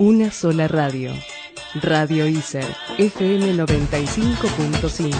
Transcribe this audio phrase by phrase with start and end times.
[0.00, 1.12] Una sola radio.
[1.74, 2.64] Radio ICER,
[2.98, 5.10] FM 95.5.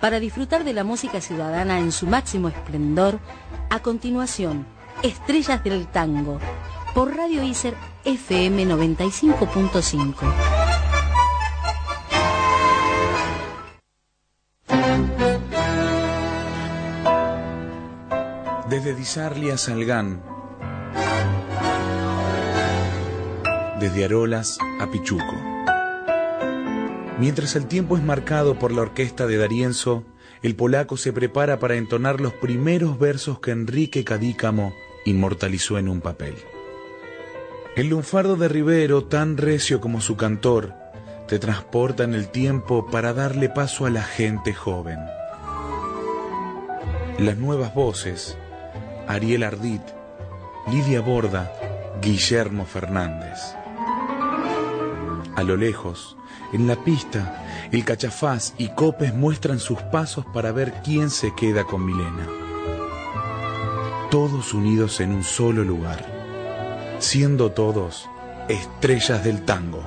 [0.00, 3.20] Para disfrutar de la música ciudadana en su máximo esplendor,
[3.70, 4.66] a continuación,
[5.04, 6.40] Estrellas del Tango,
[6.92, 7.74] por Radio ICER
[8.04, 10.87] FM 95.5.
[18.78, 20.22] Desde Disarli a Salgán,
[23.80, 25.34] desde Arolas a Pichuco.
[27.18, 30.04] Mientras el tiempo es marcado por la orquesta de Darienzo,
[30.42, 34.72] el polaco se prepara para entonar los primeros versos que Enrique Cadícamo
[35.04, 36.36] inmortalizó en un papel.
[37.74, 40.72] El lunfardo de Rivero, tan recio como su cantor,
[41.26, 45.00] te transporta en el tiempo para darle paso a la gente joven.
[47.18, 48.38] Las nuevas voces,
[49.08, 49.80] Ariel Ardit,
[50.70, 51.50] Lidia Borda,
[52.02, 53.38] Guillermo Fernández.
[55.34, 56.18] A lo lejos,
[56.52, 57.42] en la pista,
[57.72, 62.28] el cachafaz y Copes muestran sus pasos para ver quién se queda con Milena.
[64.10, 66.04] Todos unidos en un solo lugar,
[66.98, 68.10] siendo todos
[68.48, 69.82] estrellas del tango.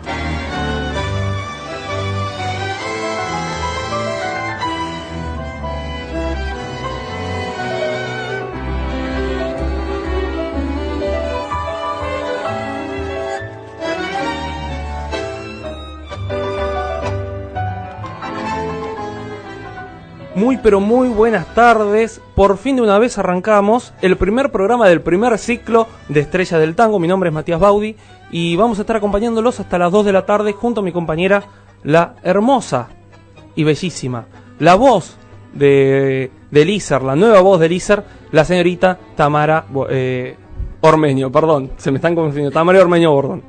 [20.51, 22.19] Muy pero muy buenas tardes.
[22.35, 26.75] Por fin de una vez arrancamos el primer programa del primer ciclo de Estrellas del
[26.75, 26.99] Tango.
[26.99, 27.95] Mi nombre es Matías Baudi
[28.31, 31.45] y vamos a estar acompañándolos hasta las 2 de la tarde junto a mi compañera,
[31.83, 32.89] la hermosa
[33.55, 34.25] y bellísima,
[34.59, 35.15] la voz
[35.53, 40.35] de, de la nueva voz de Lizar, la señorita Tamara eh,
[40.81, 43.43] Ormeño, perdón, se me están confundiendo, Tamara Ormeño Bordón.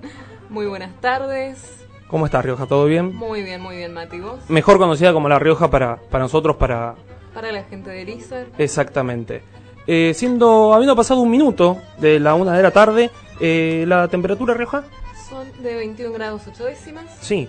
[0.50, 1.81] Muy buenas tardes.
[2.12, 2.67] ¿Cómo estás, Rioja?
[2.67, 3.17] ¿Todo bien?
[3.17, 4.21] Muy bien, muy bien, Mati.
[4.21, 4.39] ¿Vos?
[4.50, 6.95] Mejor conocida como La Rioja para, para nosotros, para...
[7.33, 8.50] Para la gente de Elízer.
[8.59, 9.41] Exactamente.
[9.87, 14.53] Eh, siendo, habiendo pasado un minuto de la una de la tarde, eh, ¿la temperatura,
[14.53, 14.84] Rioja?
[15.27, 17.06] Son de 21 grados 8 décimas.
[17.23, 17.49] Sí.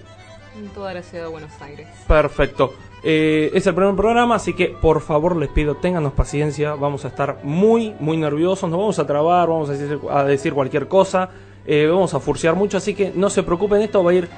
[0.57, 1.89] En toda la ciudad de Buenos Aires.
[2.07, 2.73] Perfecto.
[3.03, 6.75] Eh, es el primer programa, así que por favor les pido, ténganos paciencia.
[6.75, 8.69] Vamos a estar muy, muy nerviosos.
[8.69, 11.31] Nos vamos a trabar, vamos a decir, a decir cualquier cosa.
[11.65, 14.29] Eh, vamos a furciar mucho, así que no se preocupen, esto va a ir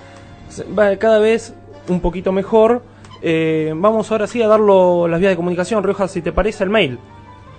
[1.00, 1.54] cada vez
[1.88, 2.82] un poquito mejor.
[3.22, 5.84] Eh, vamos ahora sí a darlo las vías de comunicación.
[5.84, 6.98] Rioja, si te parece el mail.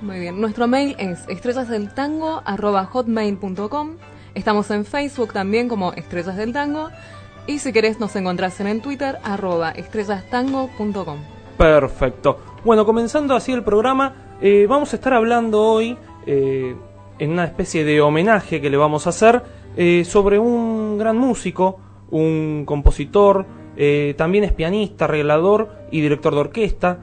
[0.00, 3.97] Muy bien, nuestro mail es estrellasdeltango.hotmail.com
[4.34, 6.91] Estamos en Facebook también como Estrellas del Tango.
[7.47, 11.20] Y si querés nos encontrás en Twitter, arroba estrellastango.com.
[11.56, 12.38] Perfecto.
[12.64, 16.76] Bueno, comenzando así el programa, eh, vamos a estar hablando hoy, eh,
[17.18, 19.42] en una especie de homenaje que le vamos a hacer,
[20.04, 21.80] sobre un gran músico,
[22.10, 23.46] un compositor,
[23.76, 26.98] eh, también es pianista, arreglador y director de orquesta.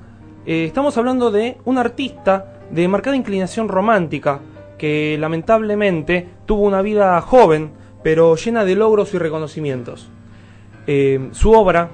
[0.45, 4.41] Eh, estamos hablando de un artista de marcada inclinación romántica
[4.77, 7.71] que lamentablemente tuvo una vida joven
[8.01, 10.09] pero llena de logros y reconocimientos.
[10.87, 11.89] Eh, su obra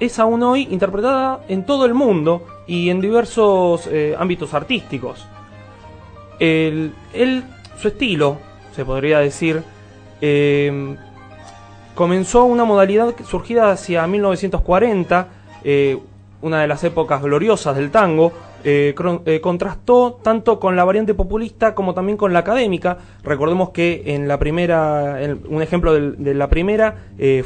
[0.00, 5.26] es aún hoy interpretada en todo el mundo y en diversos ámbitos artísticos.
[6.38, 6.92] El,
[7.78, 8.38] su estilo,
[8.74, 9.62] se podría decir,
[11.96, 15.28] comenzó una modalidad surgida hacia 1940,
[15.64, 15.98] eh,
[16.42, 18.32] una de las épocas gloriosas del tango,
[18.64, 18.94] eh,
[19.24, 22.98] eh, contrastó tanto con la variante populista como también con la académica.
[23.24, 26.96] Recordemos que en la primera, un ejemplo de, la primera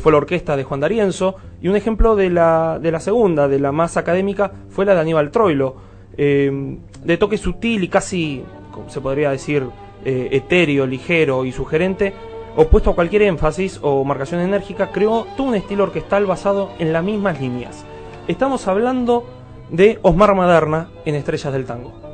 [0.03, 3.61] fue la orquesta de Juan D'Arienzo y un ejemplo de la, de la segunda, de
[3.61, 5.77] la más académica, fue la de Aníbal Troilo.
[6.17, 8.43] de toque sutil y casi,
[8.89, 9.65] se podría decir,
[10.05, 12.15] etéreo, ligero y sugerente,
[12.57, 17.05] opuesto a cualquier énfasis o marcación enérgica, creó todo un estilo orquestal basado en las
[17.05, 17.85] mismas líneas.
[18.29, 19.25] Estamos hablando
[19.71, 22.10] de Osmar Maderna en Estrellas del Tango.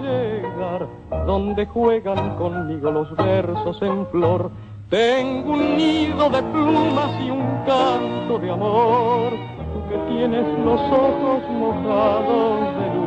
[0.00, 0.86] Llegar,
[1.26, 4.50] donde juegan conmigo los versos en flor.
[4.90, 9.32] Tengo un nido de plumas y un canto de amor,
[9.72, 13.06] tú que tienes los ojos mojados de luz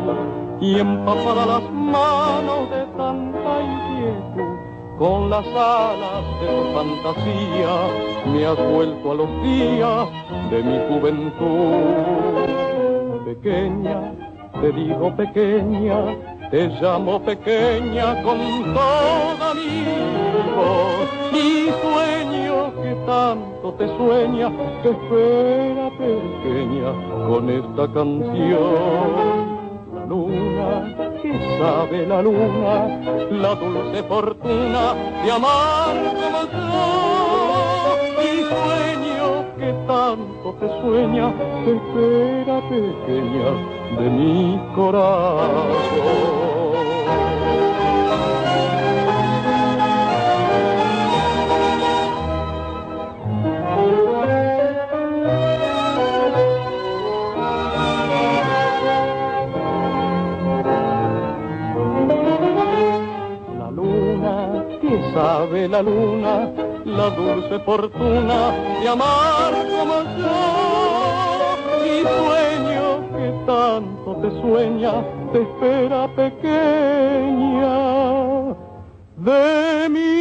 [0.62, 4.60] y empapada las manos de tanta inquietud
[5.00, 7.74] con las alas de tu fantasía
[8.28, 10.10] me has vuelto a los días
[10.52, 12.44] de mi juventud.
[13.24, 14.14] Pequeña,
[14.60, 16.04] te digo pequeña,
[16.52, 18.40] te llamo pequeña con
[18.74, 19.86] toda mi
[20.56, 24.52] voz y sueño que tanto te sueña,
[24.84, 26.92] te espera pequeña
[27.28, 29.60] con esta canción
[30.10, 33.00] luna, que sabe la luna,
[33.30, 36.80] la dulce fortuna de amar como yo.
[38.24, 39.09] Y sueño
[39.60, 41.34] que tanto te sueña,
[41.66, 43.52] te espera pequeña
[44.00, 46.40] de mi corazón.
[65.14, 66.52] sabe la luna
[66.98, 68.52] la dulce fortuna
[68.82, 70.38] de amar como yo.
[71.86, 74.94] Y sueño que tanto te sueña,
[75.32, 77.78] te espera pequeña
[79.18, 80.20] de mi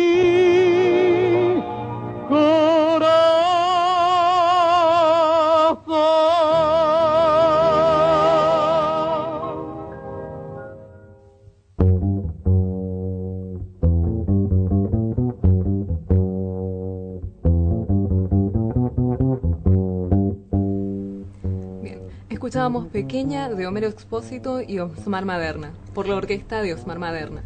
[22.93, 27.43] Pequeña de Homero Expósito y Osmar Maderna, por la orquesta de Osmar Maderna.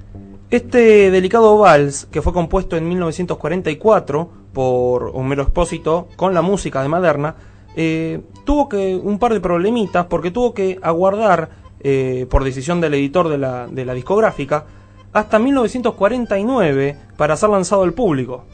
[0.50, 6.88] Este delicado vals, que fue compuesto en 1944 por Homero Expósito con la música de
[6.88, 7.36] Maderna,
[7.76, 12.94] eh, tuvo que un par de problemitas porque tuvo que aguardar, eh, por decisión del
[12.94, 14.66] editor de la, de la discográfica,
[15.12, 18.44] hasta 1949 para ser lanzado al público.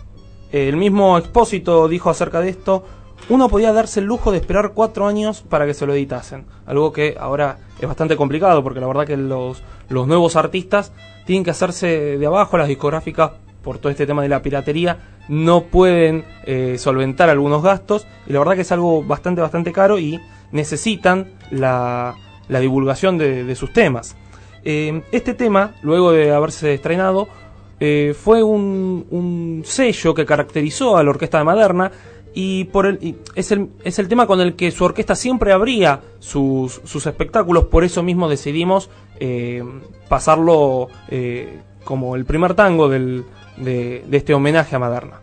[0.52, 2.84] El mismo Expósito dijo acerca de esto,
[3.28, 6.46] uno podía darse el lujo de esperar cuatro años para que se lo editasen.
[6.66, 10.92] Algo que ahora es bastante complicado porque la verdad que los, los nuevos artistas
[11.26, 13.32] tienen que hacerse de abajo, las discográficas
[13.62, 14.96] por todo este tema de la piratería
[15.28, 19.98] no pueden eh, solventar algunos gastos y la verdad que es algo bastante bastante caro
[19.98, 20.18] y
[20.52, 22.14] necesitan la,
[22.48, 24.16] la divulgación de, de, sus temas.
[24.64, 27.28] Eh, este tema, luego de haberse estrenado,
[27.80, 31.92] eh, fue un, un sello que caracterizó a la orquesta de Maderna
[32.34, 36.00] y por el es el es el tema con el que su orquesta siempre abría
[36.18, 39.64] sus, sus espectáculos por eso mismo decidimos eh,
[40.08, 43.24] pasarlo eh, como el primer tango del,
[43.56, 45.20] de, este homenaje a Maderna.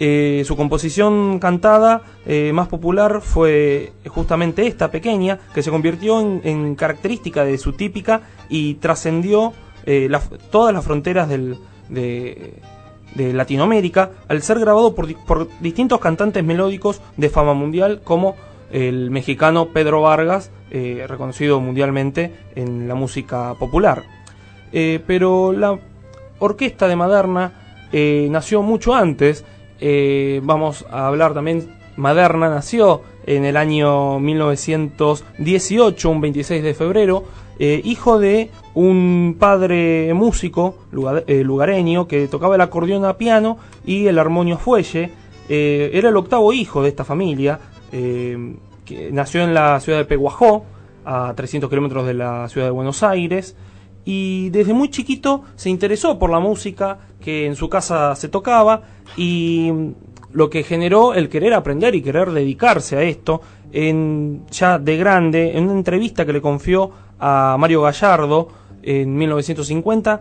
[0.00, 2.02] Eh, su composición cantada
[2.52, 8.74] más popular fue justamente esta pequeña que se convirtió en, característica de su típica y
[8.74, 9.52] trascendió
[9.86, 10.20] la,
[10.50, 11.58] todas las fronteras del,
[11.88, 12.54] de,
[13.18, 18.36] de Latinoamérica al ser grabado por, por, distintos cantantes melódicos de fama mundial como
[18.70, 24.04] el mexicano Pedro Vargas, eh, reconocido mundialmente en la música popular.
[24.72, 25.78] Eh, pero la
[26.38, 27.52] orquesta de Maderna
[27.92, 29.44] eh, nació mucho antes,
[30.42, 37.24] vamos a hablar también, Maderna nació en el año 1918, un 26 de febrero,
[37.58, 40.76] hijo de un padre músico
[41.26, 45.10] eh, lugareño que tocaba el acordeón a piano y el armonio fuelle.
[45.48, 47.58] Eh, era el octavo hijo de esta familia,
[47.90, 48.54] eh,
[48.84, 50.64] que nació en la ciudad de Peguajó,
[51.04, 53.56] a 300 kilómetros de la ciudad de Buenos Aires,
[54.04, 58.82] y desde muy chiquito se interesó por la música que en su casa se tocaba
[59.16, 59.72] y
[60.38, 63.42] lo que generó el querer aprender y querer dedicarse a esto.
[63.72, 68.48] En, ya de grande, en una entrevista que le confió a Mario Gallardo,
[68.82, 70.20] en 1950,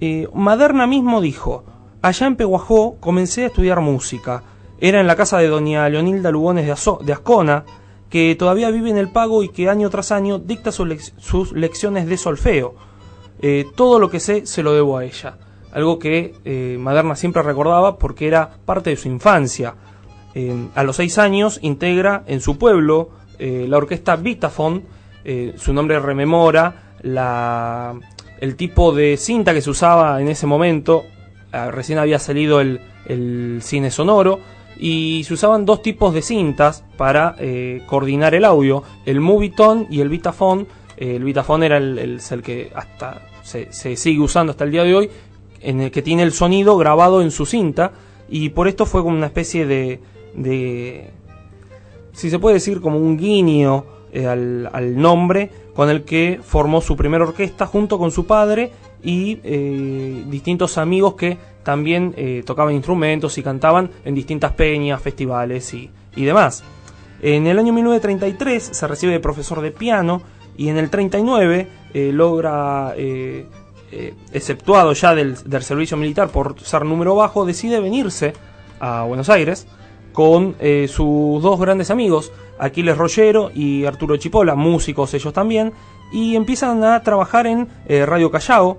[0.00, 1.64] eh, Maderna mismo dijo,
[2.02, 4.42] allá en Peguajó comencé a estudiar música.
[4.78, 7.64] Era en la casa de doña Leonilda Lugones de, Azo de Ascona,
[8.10, 12.06] que todavía vive en el pago y que año tras año dicta sus, sus lecciones
[12.06, 12.74] de solfeo.
[13.40, 15.38] Eh, todo lo que sé se lo debo a ella.
[15.74, 19.74] Algo que eh, Maderna siempre recordaba porque era parte de su infancia.
[20.34, 24.82] Eh, a los seis años integra en su pueblo eh, la orquesta Vitafon,
[25.56, 27.94] su nombre rememora la,
[28.40, 31.04] el tipo de cinta que se usaba en ese momento.
[31.52, 32.80] Ah, recién había salido el,
[33.62, 34.40] cine sonoro
[34.76, 37.36] y se usaban dos tipos de cintas para
[37.86, 40.66] coordinar el audio, el Moviton y el Vitaphone.
[40.96, 44.70] Eh, el Vitaphone era el, el- el que hasta se, se sigue usando hasta el
[44.70, 45.10] día de hoy,
[45.64, 47.92] en el que tiene el sonido grabado en su cinta
[48.28, 50.00] y por esto fue como una especie de,
[50.34, 51.10] de
[52.12, 56.96] si se puede decir como un guiño eh, al, nombre con el que formó su
[56.96, 58.70] primera orquesta junto con su padre
[59.02, 65.74] y eh, distintos amigos que también eh, tocaban instrumentos y cantaban en distintas peñas, festivales
[65.74, 66.62] y, y demás.
[67.22, 70.22] En el año 1933 se recibe de profesor de piano
[70.56, 72.94] y en el 39 eh, logra,
[73.96, 78.32] eh, exceptuado ya del, servicio militar por ser número bajo, decide venirse
[78.80, 79.68] a Buenos Aires
[80.12, 85.72] con eh, sus dos grandes amigos, Aquiles Rollero y Arturo Chipola, músicos ellos también,
[86.10, 88.78] y empiezan a trabajar en eh, Radio Callao.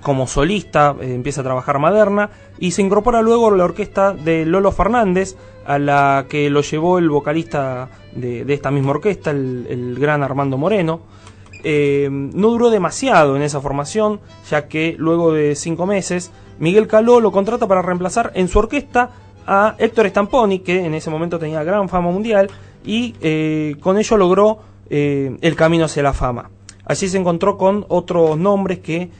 [0.00, 4.72] como solista, empieza a trabajar Maderna y se incorpora luego a la orquesta de Lolo
[4.72, 5.36] Fernández,
[5.66, 11.20] a la que lo llevó el vocalista de, esta misma orquesta, el gran Armando Moreno.
[11.64, 17.20] Eh, no duró demasiado en esa formación, ya que luego de cinco meses, Miguel Caló
[17.20, 19.10] lo contrata para reemplazar en su orquesta
[19.46, 22.50] a Héctor Stamponi, que en ese momento tenía gran fama mundial,
[22.84, 26.50] y eh, con ello logró eh, el camino hacia la fama.
[26.84, 29.10] Allí se encontró con otros nombres que,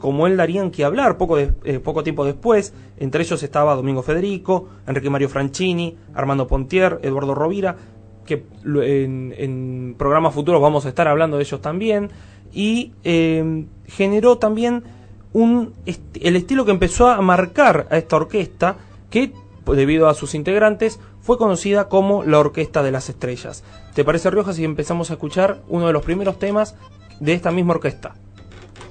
[0.00, 1.38] como él, darían que hablar poco,
[1.84, 2.74] poco tiempo después.
[2.98, 7.76] Entre ellos estaba Domingo Federico, Enrique Mario Franchini, Armando Pontier, Eduardo Rovira,
[8.24, 12.10] que en, en programas futuros vamos a estar hablando de ellos también.
[12.52, 14.84] Y eh, generó también
[15.32, 18.76] un est- el estilo que empezó a marcar a esta orquesta,
[19.10, 19.32] que
[19.64, 23.62] pues, debido a sus integrantes fue conocida como la Orquesta de las Estrellas.
[23.94, 26.74] ¿Te parece, Rioja, si empezamos a escuchar uno de los primeros temas
[27.20, 28.14] de esta misma orquesta?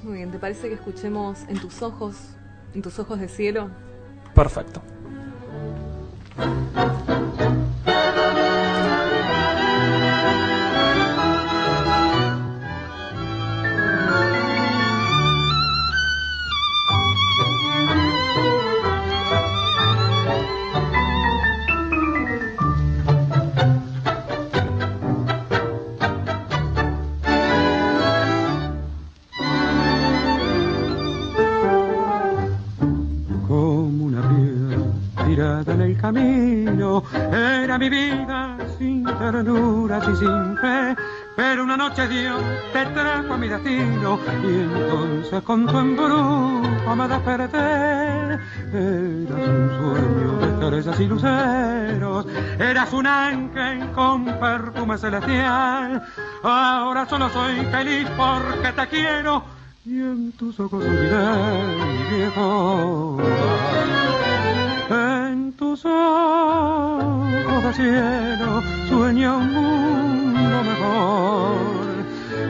[0.02, 2.16] Muy bien, ¿te parece que escuchemos en tus ojos,
[2.74, 3.68] en tus ojos de cielo?
[4.34, 4.80] Perfecto.
[37.32, 40.96] Era mi vida sin ternuras y sin fe.
[41.34, 42.38] Pero una noche Dios
[42.72, 48.38] te trajo a mi destino y entonces con tu embrujo me desperté.
[48.72, 52.26] Eras un sueño de estrellas y luceros,
[52.58, 56.02] eras un ángel con perfume celestial.
[56.42, 59.42] Ahora solo soy feliz porque te quiero
[59.84, 61.26] y en tus ojos olvidé
[61.76, 63.18] mi viejo.
[65.52, 71.56] En tus ojos de cielo sueña un mundo mejor.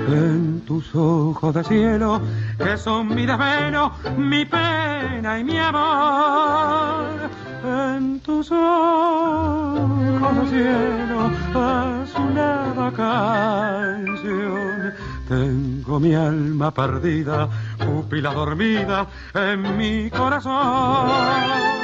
[0.07, 2.23] En tus ojos de cielo
[2.57, 7.29] que son mi desvelo, mi pena y mi amor.
[7.65, 14.93] En tus ojos de cielo azulada canción.
[15.29, 21.82] Tengo mi alma perdida, pupila dormida en mi corazón.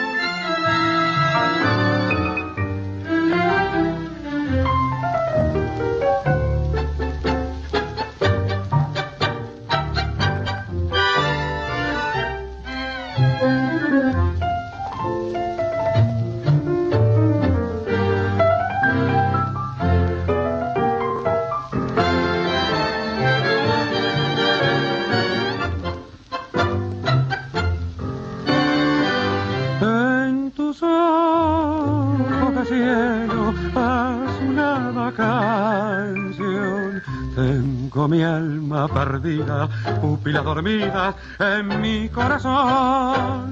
[39.18, 39.68] Perdida,
[40.00, 43.47] pupilas dormidas en mi corazón.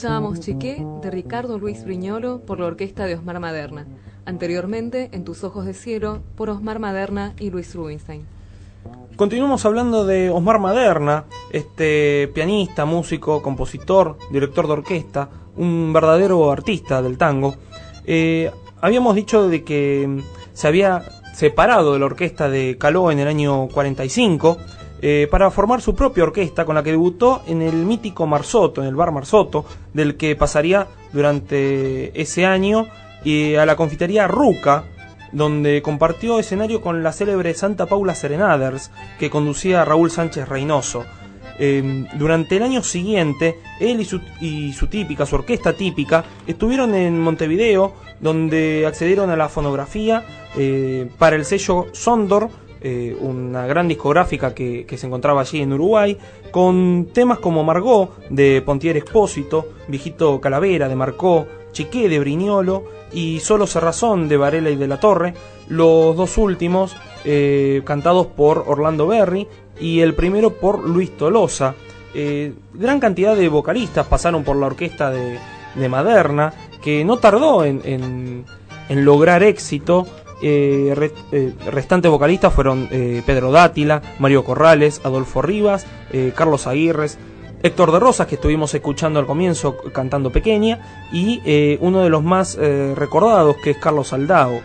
[0.00, 3.86] Escuchábamos Chiqué de Ricardo Luis Briñolo por la orquesta de Osmar Maderna.
[4.24, 8.24] Anteriormente, En tus ojos de cielo por Osmar Maderna y Luis Rubinstein.
[9.16, 17.02] Continuamos hablando de Osmar Maderna, este pianista, músico, compositor, director de orquesta, un verdadero artista
[17.02, 17.56] del tango.
[18.06, 20.22] Eh, habíamos dicho de que
[20.54, 21.02] se había
[21.34, 24.56] separado de la orquesta de Caló en el año 45
[25.02, 28.88] eh, para formar su propia orquesta con la que debutó en el mítico Marzotto, en
[28.88, 32.86] el bar Marzotto, del que pasaría durante ese año
[33.58, 34.84] a la confitería Ruca,
[35.32, 41.04] donde compartió escenario con la célebre Santa Paula Serenaders, que conducía Raúl Sánchez Reynoso.
[41.58, 46.94] Eh, durante el año siguiente, él y su, y su típica, su orquesta típica, estuvieron
[46.94, 50.24] en Montevideo, donde accedieron a la fonografía
[50.56, 52.48] eh, para el sello Sondor,
[52.82, 56.16] eh, una gran discográfica que, se encontraba allí en Uruguay,
[56.50, 63.40] con temas como Margot de Pontier Espósito, Viejito Calavera de Marcó, Chiqué de Briñolo y
[63.40, 65.34] Solo Serrazón de Varela y de la Torre,
[65.68, 69.46] los dos últimos eh, cantados por Orlando Berry
[69.78, 71.74] y el primero por Luis Tolosa.
[72.14, 75.38] Eh, gran cantidad de vocalistas pasaron por la orquesta de,
[75.74, 78.44] de Maderna, que no tardó en
[78.88, 80.06] lograr éxito.
[80.42, 85.86] Eh, eh, restantes vocalistas fueron eh, Pedro Dátila, Mario Corrales, Adolfo Rivas,
[86.34, 87.18] Carlos Aguirres,
[87.62, 92.56] Héctor de Rosas, que estuvimos escuchando al comienzo cantando pequeña, y uno de los más
[92.56, 94.60] recordados, que es Carlos Aldao.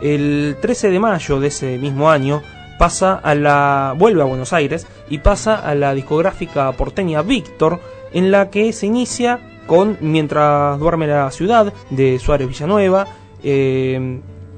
[0.00, 2.42] El 13 de mayo de ese mismo año
[2.78, 7.80] pasa a la vuelve a Buenos Aires y pasa a la discográfica porteña Víctor,
[8.12, 13.06] en la que se inicia con Mientras duerme la ciudad de Suárez Villanueva,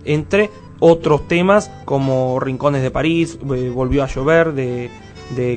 [0.05, 4.91] entre otros temas como Rincones de París, eh, Volvió a llover de,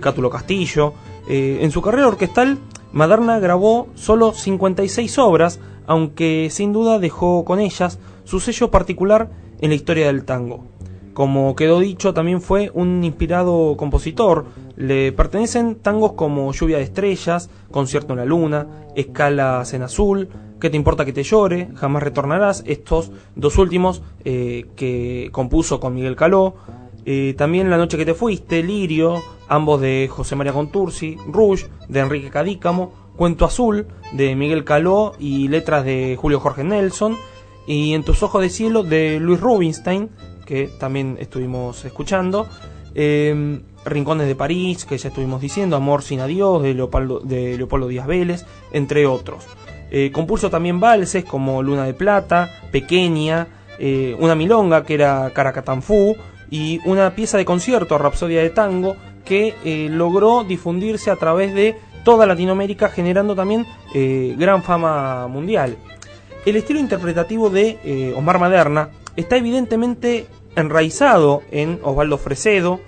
[0.01, 0.93] Cátulo Castillo.
[1.27, 2.57] Eh, en su carrera orquestal,
[2.91, 9.69] Maderna grabó solo 56 obras, aunque sin duda dejó con ellas su sello particular en
[9.69, 10.65] la historia del tango.
[11.13, 14.45] Como quedó dicho, también fue un inspirado compositor.
[14.75, 20.29] Le pertenecen tangos como Lluvia de Estrellas, Concierto en la Luna, Escalas en Azul,
[20.63, 21.67] ¿Qué te importa que te llore?
[21.75, 22.63] Jamás retornarás.
[22.65, 26.55] Estos dos últimos eh, que compuso con Miguel Caló.
[27.05, 31.99] Eh, también La noche que te fuiste, Lirio, ambos de José María Contursi, Rouge, de
[31.99, 37.17] Enrique Cadícamo, Cuento Azul, de Miguel Caló y letras de Julio Jorge Nelson.
[37.67, 40.11] Y En tus ojos de cielo, de Luis Rubinstein,
[40.53, 42.47] que también estuvimos escuchando.
[42.93, 47.87] Eh, Rincones de París, que ya estuvimos diciendo, Amor sin adiós, de Leopoldo, de Leopoldo
[47.87, 49.45] Díaz Vélez, entre otros.
[49.89, 53.47] Eh, compuso también valses como Luna de Plata, Pequeña,
[53.79, 56.15] eh, una milonga que era Caracatanfú
[56.51, 61.77] y una pieza de concierto, Rapsodia de Tango, que eh, logró difundirse a través de
[62.03, 63.65] toda Latinoamérica, generando también
[64.37, 65.77] gran fama mundial.
[66.45, 72.79] El estilo interpretativo de Omar Maderna está evidentemente enraizado en Osvaldo Fresedo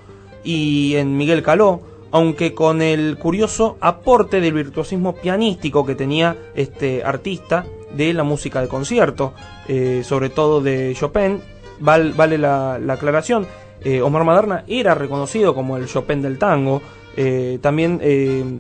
[0.44, 7.04] y en Miguel Caló, aunque con el curioso aporte del virtuosismo pianístico que tenía este
[7.04, 9.34] artista de la música de concierto,
[9.68, 11.42] eh, sobre todo de Chopin,
[11.80, 13.48] val, vale la, la aclaración,
[13.84, 16.82] eh, Omar Maderna era reconocido como el Chopin del tango,
[17.18, 18.00] eh, también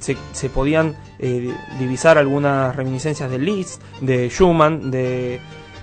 [0.02, 0.96] se, se, podían
[1.78, 5.42] divisar algunas reminiscencias de Liszt, de Schumann, de,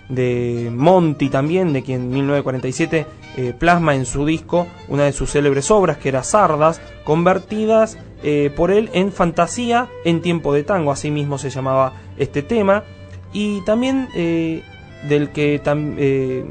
[0.09, 5.31] de Monti también, de quien en 1947 eh, plasma en su disco una de sus
[5.31, 10.93] célebres obras, que era Sardas, convertidas eh, por él en fantasía en tiempo de tango,
[10.93, 12.85] así mismo se llamaba este tema,
[13.33, 14.63] y también eh,
[15.09, 15.61] del que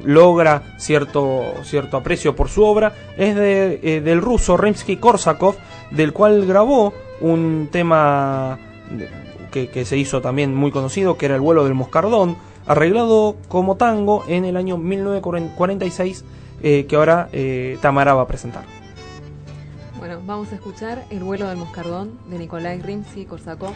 [0.04, 5.56] logra cierto, cierto aprecio por su obra, es de, del ruso Rimsky-Korsakov,
[5.92, 8.60] del cual grabó un tema
[9.52, 14.24] que se hizo también muy conocido, que era El vuelo del moscardón, arreglado como tango
[14.28, 16.24] en el año 1946,
[16.64, 18.64] eh, que ahora eh, Tamara va a presentar.
[19.98, 23.74] Bueno, vamos a escuchar El vuelo del moscardón de Nikolai Rimsky-Korsakov.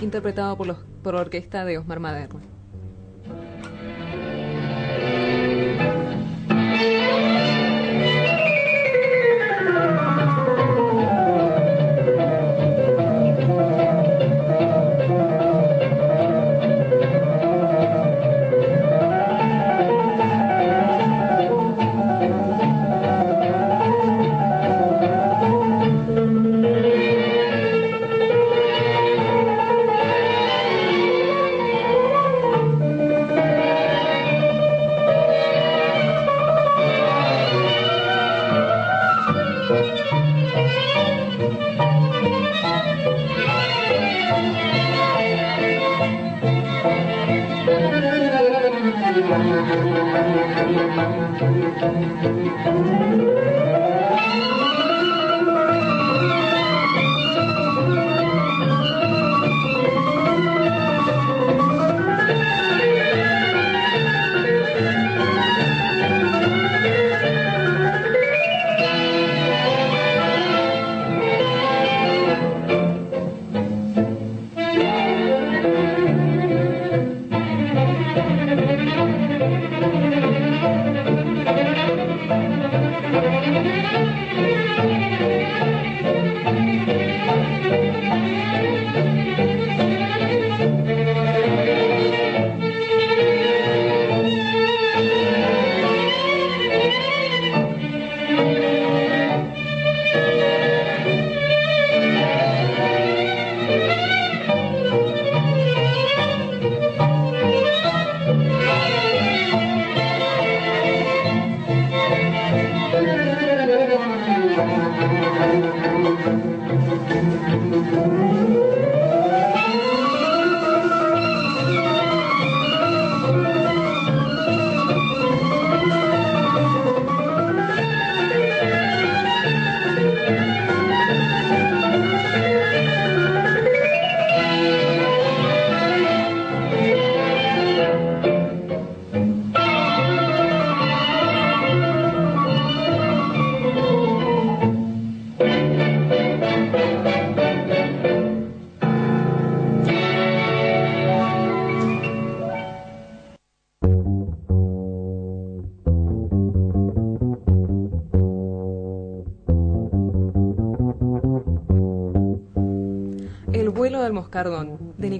[0.00, 2.53] interpretado por, los, por la orquesta de Osmar Maderna.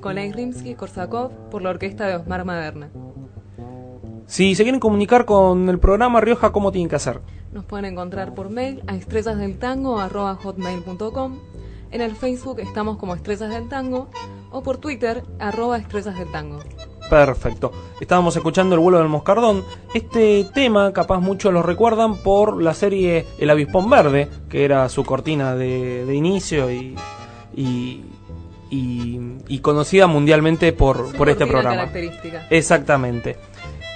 [0.05, 2.91] Nikolai Rimsky-Korsakov por la orquesta de Osmar Maderna.
[4.27, 7.23] Si se quieren comunicar con el programa Rioja, ¿cómo tienen que hacer?
[7.53, 11.39] Nos pueden encontrar por mail a estrellasdeltango.hotmail.com
[11.91, 14.11] En el Facebook estamos como Estrellas del Tango
[14.51, 16.59] o por Twitter arroba Estrellas del Tango.
[17.09, 17.73] Perfecto.
[17.99, 19.65] Estábamos escuchando El vuelo del moscardón.
[19.95, 25.03] Este tema, capaz muchos lo recuerdan por la serie El avispón verde, que era su
[25.03, 26.95] cortina de, de inicio y,
[27.57, 28.05] y,
[28.75, 31.77] y- y conocida mundialmente por, por este programa.
[31.77, 32.47] característica.
[32.51, 33.37] Exactamente.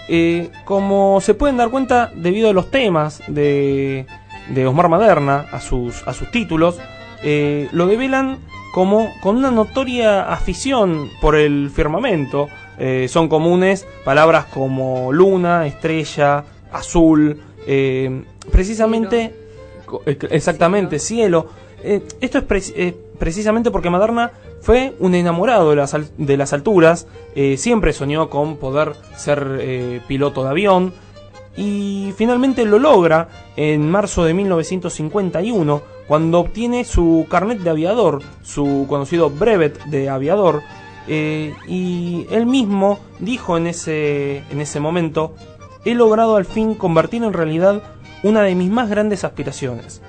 [0.08, 4.06] Eh, como se pueden dar cuenta, debido a los temas de,
[4.48, 6.78] de Osmar Maderna, a sus, a sus títulos,
[7.22, 8.38] eh, lo develan
[8.72, 12.48] como con una notoria afición por el firmamento.
[12.78, 19.34] Eh, son comunes palabras como luna, estrella, azul, eh, precisamente,
[20.30, 21.48] exactamente, cielo.
[22.20, 28.28] Esto es eh, precisamente porque Maderna fue un enamorado de las, alturas, eh, siempre soñó
[28.28, 30.92] con poder ser eh, piloto de avión
[31.56, 38.86] y finalmente lo logra en marzo de 1951 cuando obtiene su carnet de aviador, su
[38.88, 40.62] conocido brevet de aviador,
[41.06, 45.34] eh, y él mismo dijo en ese, en ese momento,
[45.84, 47.82] he logrado al fin convertir en realidad
[48.22, 50.02] una de mis más grandes aspiraciones.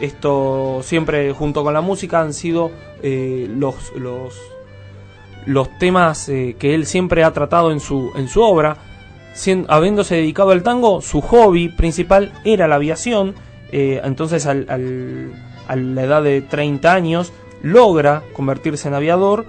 [0.00, 2.70] Esto siempre junto con la música han sido
[3.02, 4.34] eh, los, los,
[5.46, 8.76] los temas eh, que él siempre ha tratado en su, en su obra.
[9.68, 13.34] Habiéndose dedicado al tango, su hobby principal era la aviación.
[13.72, 15.32] eh, entonces al- al-
[15.66, 19.44] a la edad de 30 años logra convertirse en aviador.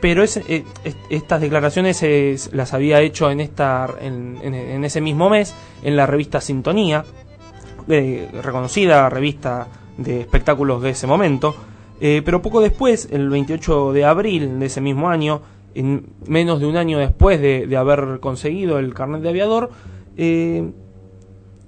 [0.00, 0.66] pero es- est-
[1.10, 2.02] estas declaraciones
[2.52, 7.04] las había hecho en, esta, en- en ese mismo mes en la revista Sintonía,
[7.88, 11.54] eh, reconocida revista de espectáculos de ese momento.
[12.00, 15.40] Eh, pero poco después, el 28 de abril de ese mismo año,
[15.74, 19.70] en menos de un año después de, haber conseguido el carnet de aviador,
[20.16, 20.70] eh,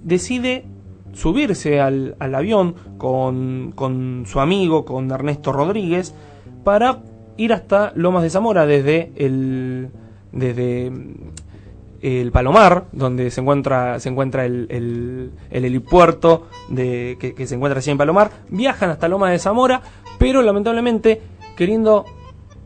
[0.03, 0.65] decide
[1.13, 6.13] subirse al, avión con, con su amigo, con Ernesto Rodríguez,
[6.63, 6.99] para
[7.37, 9.89] ir hasta Lomas de Zamora desde el
[10.35, 10.91] desde
[12.05, 17.79] el Palomar, donde se encuentra se encuentra el, el, el helipuerto de, que, se encuentra
[17.79, 19.81] así en Palomar, viajan hasta Lomas de Zamora,
[20.17, 21.21] pero lamentablemente
[21.55, 22.05] queriendo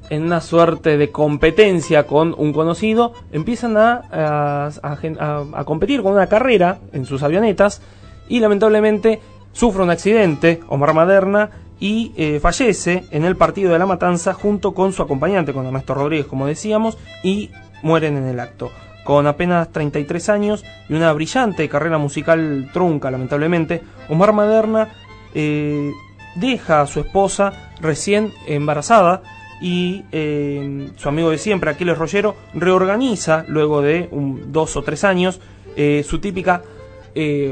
[0.10, 7.06] en una suerte de competencia con un conocido, empiezan a competir con una carrera en
[7.06, 7.82] sus avionetas
[8.28, 9.19] y lamentablemente
[9.52, 11.49] sufre un accidente, Omar Maderna,
[11.80, 15.93] y eh, fallece en el partido de la matanza junto con su acompañante, con Ernesto
[15.93, 18.69] Rodríguez, como decíamos, y mueren en el acto.
[19.10, 24.93] Con apenas 33 años y una brillante carrera musical trunca, lamentablemente, Omar Maderna
[25.34, 25.91] eh,
[26.36, 29.24] deja a su esposa recién embarazada
[29.63, 35.41] y eh, su amigo de siempre, Aquiles Rollero, reorganiza luego de dos o tres años
[35.76, 36.62] eh, su típica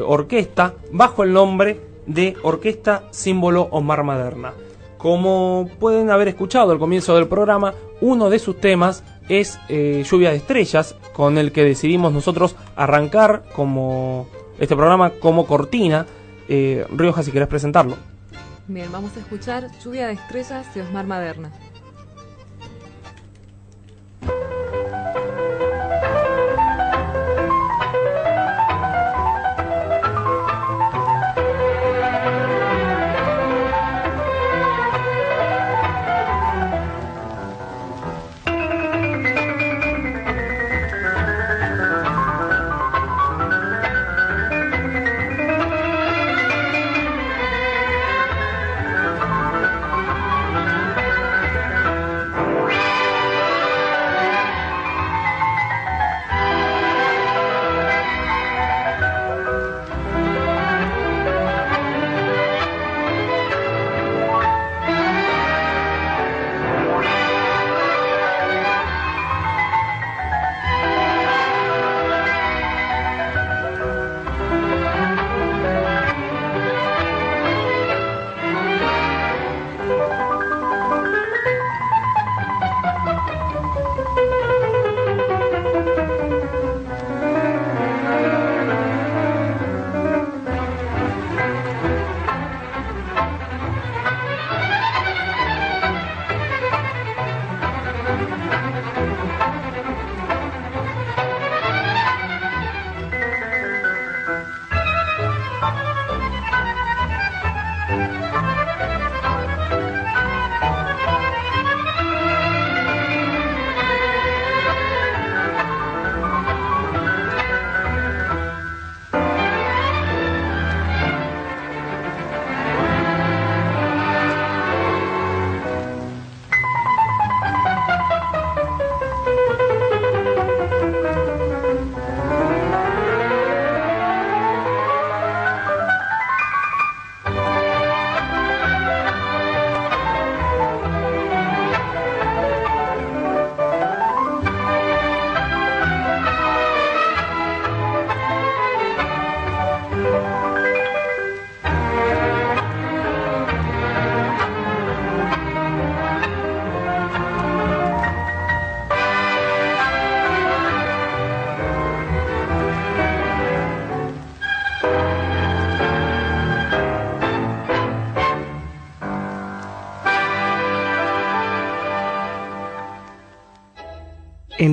[0.05, 4.53] orquesta bajo el nombre de Orquesta Símbolo Omar Maderna.
[4.99, 10.31] Como pueden haber escuchado al comienzo del programa, uno de sus temas es eh, Lluvia
[10.31, 14.27] de Estrellas, con el que decidimos nosotros arrancar como
[14.59, 16.05] este programa como cortina.
[16.47, 17.97] Eh, Rioja, si querés presentarlo.
[18.67, 21.51] Bien, vamos a escuchar Lluvia de Estrellas de Osmar Maderna.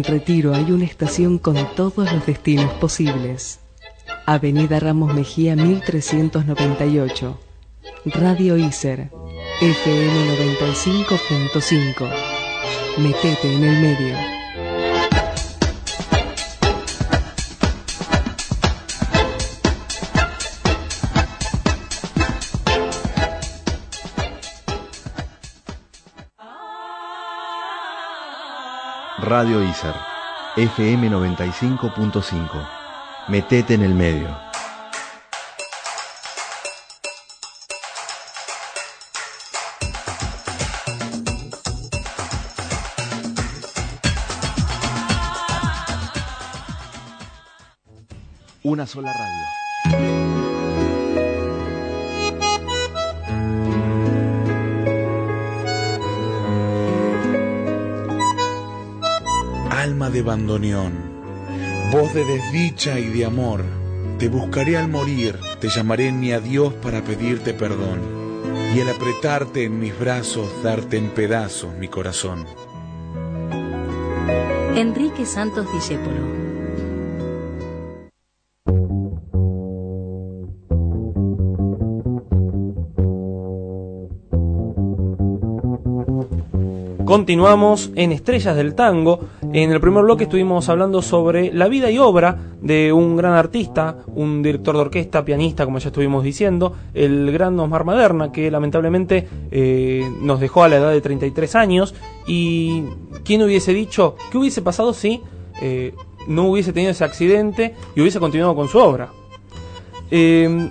[0.06, 3.60] Retiro hay una estación con todos los destinos posibles.
[4.26, 7.38] Avenida Ramos Mejía 1398.
[8.06, 9.10] Radio ICER.
[9.60, 12.10] FM 95.5.
[12.98, 14.33] Metete en el medio.
[29.36, 29.92] Radio ISER,
[30.54, 32.68] FM 95.5.
[33.26, 34.28] Metete en el medio.
[48.62, 50.63] Una sola radio.
[60.14, 60.92] De bandoneón,
[61.90, 63.64] voz de desdicha y de amor,
[64.16, 67.98] te buscaré al morir, te llamaré en mi adiós para pedirte perdón.
[68.76, 72.46] y al apretarte en mis brazos darte en pedazos mi corazón.
[74.76, 76.44] Enrique Santos Discépolo.
[87.04, 89.20] Continuamos en Estrellas del Tango.
[89.54, 93.98] En el primer bloque estuvimos hablando sobre la vida y obra de un gran artista,
[94.08, 99.28] un director de orquesta, pianista, como ya estuvimos diciendo, el gran Osmar Maderna, que lamentablemente
[99.52, 101.94] eh, nos dejó a la edad de 33 años.
[102.26, 102.82] Y
[103.24, 105.22] quién hubiese dicho, qué hubiese pasado si
[105.62, 105.94] eh,
[106.26, 109.10] no hubiese tenido ese accidente y hubiese continuado con su obra.
[110.10, 110.68] Eh,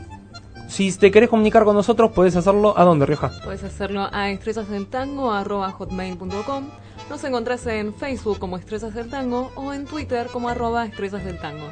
[0.67, 2.77] si te querés comunicar con nosotros, puedes hacerlo.
[2.77, 3.31] ¿A dónde, Rioja?
[3.45, 6.65] Puedes hacerlo a estrellasdeltango.hotmail.com
[7.09, 11.39] Nos encontrás en Facebook como Estrellas del Tango o en Twitter como arroba Estrellas del
[11.39, 11.69] Tango.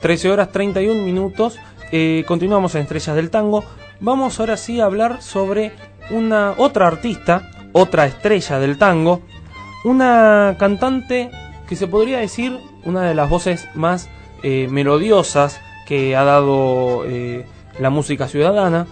[0.00, 1.58] 13 horas 31 minutos.
[1.92, 3.64] Eh, continuamos en Estrellas del Tango.
[4.00, 5.72] Vamos ahora sí a hablar sobre
[6.10, 9.22] una otra artista, otra estrella del tango,
[9.84, 11.30] una cantante
[11.68, 14.08] que se podría decir una de las voces más
[14.42, 17.46] eh, melodiosas que ha dado eh,
[17.78, 18.86] la música ciudadana.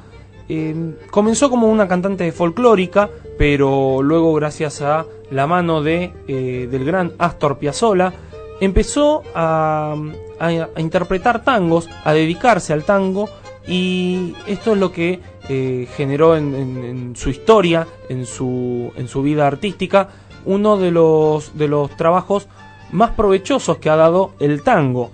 [0.48, 6.84] Eh, comenzó como una cantante folclórica, pero luego gracias a la mano de, eh, del
[6.84, 8.12] gran Astor Piazzolla,
[8.60, 9.96] empezó a,
[10.38, 13.28] a- interpretar tangos, a dedicarse al tango,
[13.66, 19.46] y esto es lo que eh, generó en, su historia, en su, en su vida
[19.46, 20.08] artística,
[20.44, 22.48] uno de los, de los trabajos
[22.92, 25.10] más provechosos que ha dado el tango.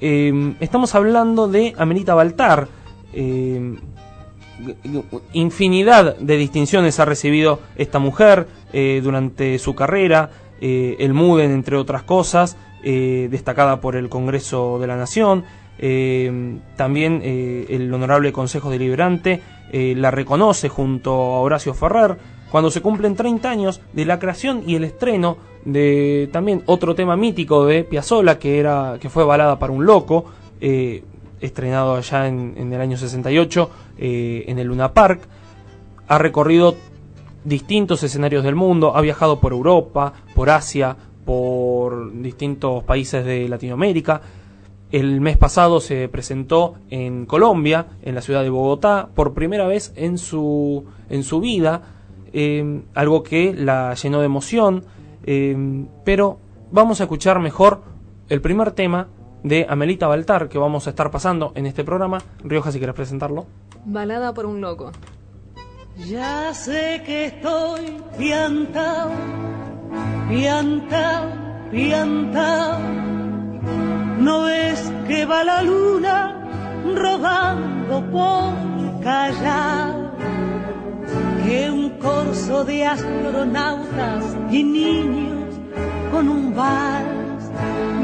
[0.00, 2.68] Eh, estamos hablando de Amelita Baltar.
[5.32, 10.30] Infinidad de distinciones ha recibido esta mujer eh, durante su carrera,
[10.60, 15.44] eh, el MUDEN entre otras cosas, eh, destacada por el Congreso de la Nación,
[16.76, 19.40] también el Honorable Consejo Deliberante
[19.72, 22.18] la reconoce junto a Horacio Ferrer
[22.50, 27.16] cuando se cumplen 30 años de la creación y el estreno de también otro tema
[27.16, 30.26] mítico de Piazzolla que era que fue balada para un loco
[30.60, 31.02] eh,
[31.40, 35.22] estrenado allá en, en el año 68 eh, en el Luna Park.
[36.08, 36.76] Ha recorrido
[37.44, 44.20] distintos escenarios del mundo ha viajado por Europa por Asia por distintos países de Latinoamérica.
[44.90, 49.92] El mes pasado se presentó en Colombia, en la ciudad de Bogotá, por primera vez
[49.94, 51.82] en su, en su vida,
[52.32, 54.84] eh, algo que la llenó de emoción,
[55.24, 56.38] eh, pero
[56.72, 57.82] vamos a escuchar mejor
[58.28, 59.06] el primer tema
[59.42, 62.18] de Amelita Baltar que vamos a estar pasando en este programa.
[62.42, 63.46] Rioja, si quieres presentarlo.
[63.84, 64.92] Balada por un loco.
[66.08, 69.10] Ya sé que estoy piantao,
[70.28, 71.26] piantao,
[71.70, 72.78] piantao.
[74.18, 76.36] No ves que va la luna
[76.94, 80.12] rodando por Callao,
[81.44, 85.54] que un corso de astronautas y niños
[86.12, 87.19] con un vals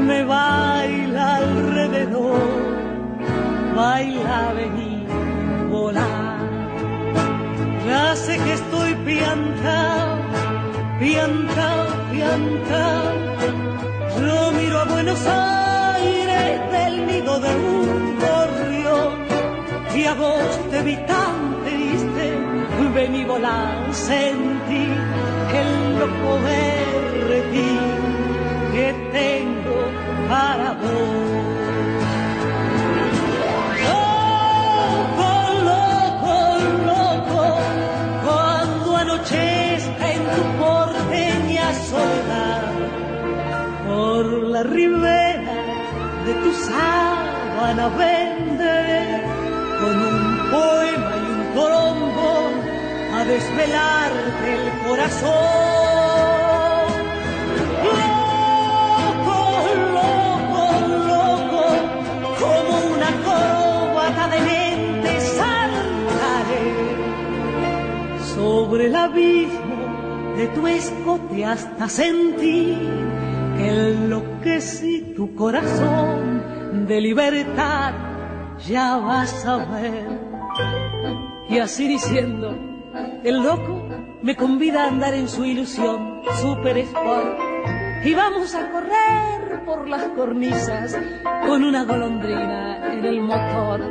[0.07, 2.39] me baila alrededor,
[3.75, 5.07] baila venir
[5.69, 6.39] volar.
[7.87, 10.17] Ya sé que estoy piantao,
[10.99, 13.13] piantao, piantao.
[14.19, 17.91] Yo miro a Buenos Aires del nido de un
[18.25, 19.13] gorrión
[19.99, 21.35] y a vos te vi tan
[21.65, 22.25] triste,
[22.95, 24.85] vení volar, sentí
[25.61, 28.16] el loco berretín
[28.77, 29.77] que tengo
[30.29, 31.27] para vos.
[33.85, 35.31] Loco,
[35.71, 36.35] loco,
[36.91, 37.41] loco,
[38.25, 42.65] cuando anochezca en tu porteña soledad,
[43.87, 45.55] por la ribera
[46.25, 48.77] de tu sábana vende
[49.81, 50.21] con un
[50.51, 52.51] poema y un trombón
[53.17, 55.96] a desvelarte el corazón.
[68.67, 72.77] Sobre el abismo de tu escote hasta sentir
[73.55, 77.93] que enloquecí tu corazón de libertad,
[78.67, 80.19] ya vas a ver.
[81.47, 82.57] Y así diciendo,
[83.23, 83.87] el loco
[84.21, 87.39] me convida a andar en su ilusión, super sport.
[88.03, 90.97] Y vamos a correr por las cornisas
[91.47, 93.81] con una golondrina en el motor.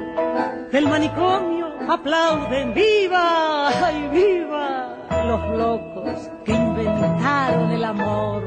[0.71, 8.43] Del manicomio aplauden, viva, ay viva, los locos que inventaron el amor.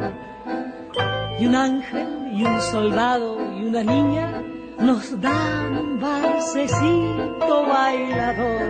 [1.39, 4.43] Y un ángel y un soldado y una niña
[4.79, 5.99] nos dan un
[7.67, 8.67] bailador.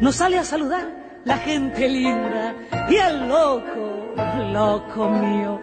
[0.00, 2.54] nos sale a saludar la gente linda
[2.88, 4.14] y el loco,
[4.52, 5.60] loco mío,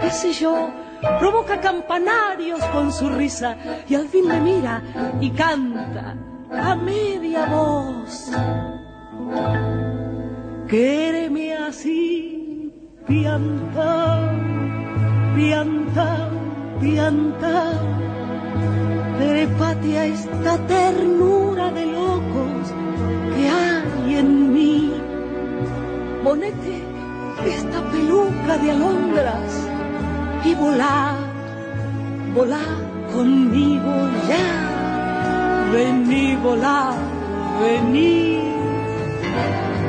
[0.00, 0.70] qué sé yo,
[1.18, 3.56] provoca campanarios con su risa
[3.88, 4.82] y al fin me mira
[5.20, 6.16] y canta
[6.52, 8.30] a media voz.
[10.68, 12.72] Quéreme así,
[13.06, 14.30] pianta,
[15.34, 16.30] pianta,
[16.80, 17.80] pianta.
[19.18, 22.72] Trépate a esta ternura de locos
[23.34, 24.92] que hay en mí.
[26.24, 26.82] Ponete
[27.46, 29.68] esta peluca de alondras
[30.44, 31.16] y volá,
[32.34, 32.60] volá
[33.12, 34.81] conmigo ya.
[35.72, 36.92] Vení, volá,
[37.58, 38.44] vení.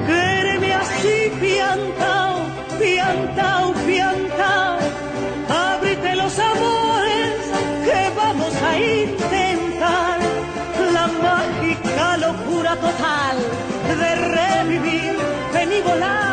[0.07, 2.35] Quéreme así, piantao,
[2.79, 4.77] piantao, piantao.
[5.49, 7.35] Ábrete los amores
[7.83, 10.19] que vamos a intentar.
[10.93, 13.35] La mágica locura total
[13.99, 15.15] de revivir.
[15.53, 16.32] Vení, volá,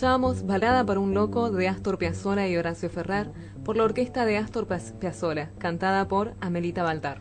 [0.00, 3.26] Escuchábamos Balada para un Loco de Astor Piazzolla y Horacio Ferrer
[3.66, 7.18] por la orquesta de Astor Piaz- Piazzolla, cantada por Amelita Baltar.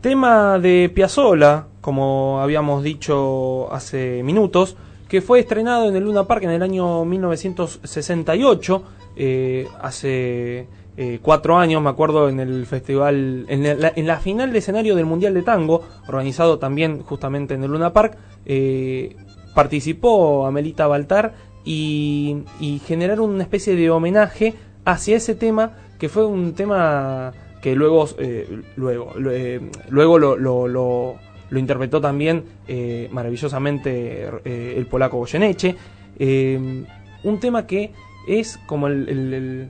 [0.00, 4.76] Tema de Piazzolla, como habíamos dicho hace minutos,
[5.08, 8.82] que fue estrenado en el Luna Park en el año 1968,
[9.16, 14.52] eh, hace eh, cuatro años, me acuerdo, en el festival, en la, en la final
[14.52, 18.16] de escenario del Mundial de Tango, organizado también justamente en el Luna Park,
[18.46, 19.16] eh,
[19.56, 24.54] participó Amelita Baltar y, y generaron una especie de homenaje
[24.84, 28.46] hacia ese tema, que fue un tema que luego eh,
[28.76, 31.14] luego eh, luego lo, lo, lo-
[31.50, 35.76] lo interpretó también eh, maravillosamente eh, el polaco Goyeneche.
[36.18, 37.92] Un tema que
[38.28, 39.68] es como el, el-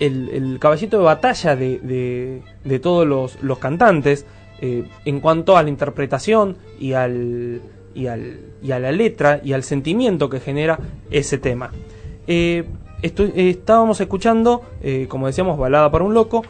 [0.00, 4.26] el- caballito de batalla de, de- de todos los, los cantantes
[4.60, 7.60] en cuanto a la interpretación y al,
[7.94, 10.78] y, al, y a la letra y al sentimiento que genera
[11.10, 11.70] ese tema.
[12.26, 12.64] Eh,
[13.02, 16.42] eh, estábamos escuchando, eh, como decíamos, Balada para un Loco,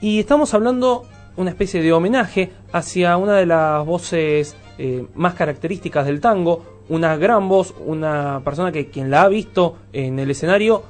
[0.00, 1.04] y estamos hablando
[1.36, 7.16] una especie de homenaje hacia una de las voces eh, más características del tango, una
[7.16, 10.82] gran voz, una persona que quien la ha visto en el escenario,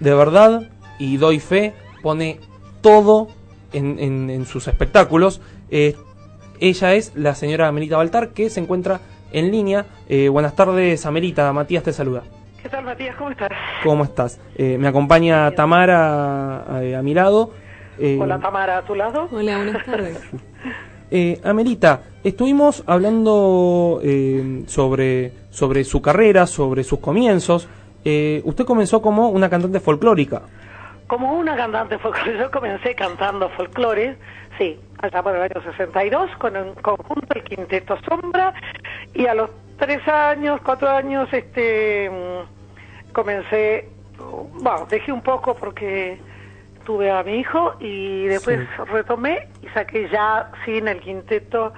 [0.00, 1.72] de verdad, y doy fe,
[2.02, 2.40] pone
[2.82, 3.28] todo
[3.72, 5.40] en, en- sus espectáculos.
[6.60, 9.00] Ella es la señora Amelita Baltar, que se encuentra
[9.34, 9.84] en línea.
[10.08, 11.52] Eh, buenas tardes, Amelita.
[11.52, 12.22] Matías te saluda.
[12.62, 13.14] ¿Qué tal, Matías?
[13.16, 13.50] ¿Cómo estás?
[13.82, 14.40] ¿Cómo estás?
[14.56, 17.50] Eh, me acompaña Tamara eh, a mi lado.
[17.98, 19.28] Eh, Hola, Tamara, a tu lado.
[19.30, 20.18] Hola, buenas tardes.
[21.10, 27.68] Eh, Amelita, estuvimos hablando eh, sobre, sobre su carrera, sobre sus comienzos.
[28.04, 30.42] Eh, usted comenzó como una cantante folclórica.
[31.06, 34.16] Como una cantante folclore, yo comencé cantando folclore,
[34.58, 38.54] sí, allá por el año 62, con un conjunto, el Quinteto Sombra,
[39.12, 43.88] y a los tres años, cuatro años, este, mm, comencé,
[44.62, 46.18] bueno, dejé un poco porque
[46.84, 48.60] tuve a mi hijo y después
[48.92, 51.72] retomé y saqué ya, sin el quinteto,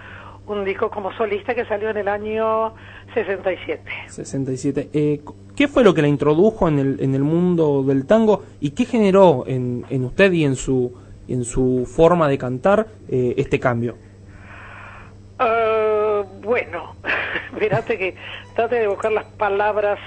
[0.46, 2.74] un disco como solista que salió en el año
[3.14, 3.82] 67.
[4.08, 4.90] 67.
[4.92, 5.20] Eh,
[5.56, 8.84] ¿Qué fue lo que la introdujo en el, en el mundo del tango y qué
[8.84, 10.92] generó en, en usted y en su,
[11.28, 13.96] en su forma de cantar eh, este cambio?
[15.38, 16.96] Eh, bueno,
[17.58, 18.16] fíjate que
[18.54, 19.98] trate de buscar las palabras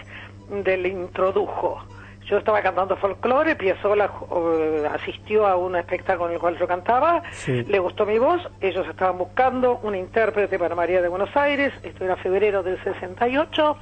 [0.63, 1.83] del introdujo.
[2.25, 7.23] Yo estaba cantando folclore, Piazzolla eh, asistió a un espectáculo en el cual yo cantaba,
[7.31, 7.63] Sí.
[7.63, 12.05] le gustó mi voz, ellos estaban buscando un intérprete para María de Buenos Aires, esto
[12.05, 13.77] era febrero del 68,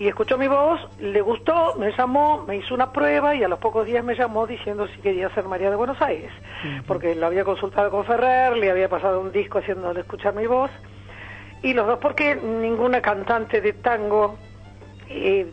[0.00, 3.58] y escuchó mi voz, le gustó, me llamó, me hizo una prueba y a los
[3.58, 6.32] pocos días me llamó diciendo si quería ser María de Buenos Aires,
[6.86, 10.70] porque lo había consultado con Ferrer, le había pasado un disco haciéndole escuchar mi voz,
[11.62, 14.38] y los dos porque ninguna cantante de tango
[15.10, 15.52] eh,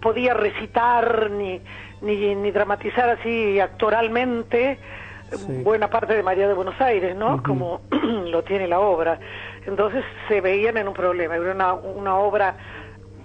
[0.00, 1.60] podía recitar ni,
[2.00, 4.78] ni, ni dramatizar así actoralmente
[5.62, 7.42] buena parte de María de Buenos Aires, ¿no?
[7.42, 9.18] Como lo tiene la obra.
[9.66, 11.36] Entonces se veían en un problema.
[11.36, 12.54] Era una, una obra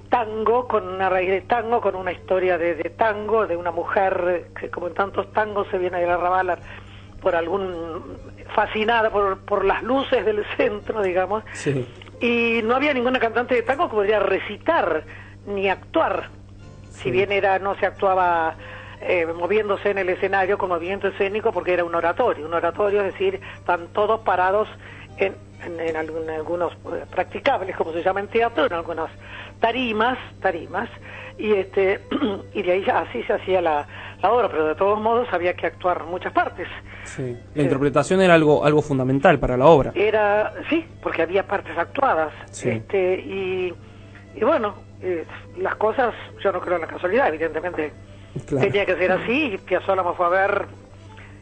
[0.10, 4.48] tango, con una raíz de tango, con una historia de, de tango, de una mujer
[4.60, 6.58] que como en tantos tangos se viene del arrabal a,
[7.22, 8.18] por algún
[8.56, 11.86] fascinada por, por las luces del centro, digamos, Sí.
[12.22, 15.04] y no había ninguna cantante de tango que pudiera recitar
[15.46, 16.30] ni actuar.
[16.90, 18.56] Si bien era no se actuaba
[19.02, 22.46] eh, moviéndose en el escenario con movimiento escénico porque era un oratorio.
[22.46, 24.68] Un oratorio es decir, están todos parados
[25.18, 29.12] en, en, en algún- algunos eh, practicables, como se llama en teatro, en algunas
[29.60, 30.90] tarimas, tarimas,
[31.38, 32.02] y este
[32.54, 33.88] y de ahí así se hacía la,
[34.22, 36.68] la obra, pero de todos modos había que actuar muchas partes.
[37.04, 37.38] Sí.
[37.56, 39.92] La interpretación era algo, algo fundamental para la obra.
[39.96, 42.34] Era, sí, porque había partes actuadas.
[42.52, 42.70] Sí.
[42.70, 43.74] Este, y,
[44.36, 45.26] y bueno, eh,
[45.58, 47.94] las cosas, yo no creo en la casualidad, evidentemente.
[48.46, 48.68] Claro.
[48.68, 50.66] Tenía que ser así, y Piazzolla me fue a ver,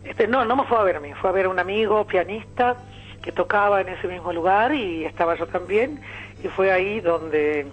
[0.04, 2.06] este, no, no me fue a ver a mí, fue a ver a un amigo
[2.06, 2.78] pianista
[3.22, 6.00] que tocaba en ese mismo lugar y estaba yo también,
[6.44, 7.68] y fue ahí donde,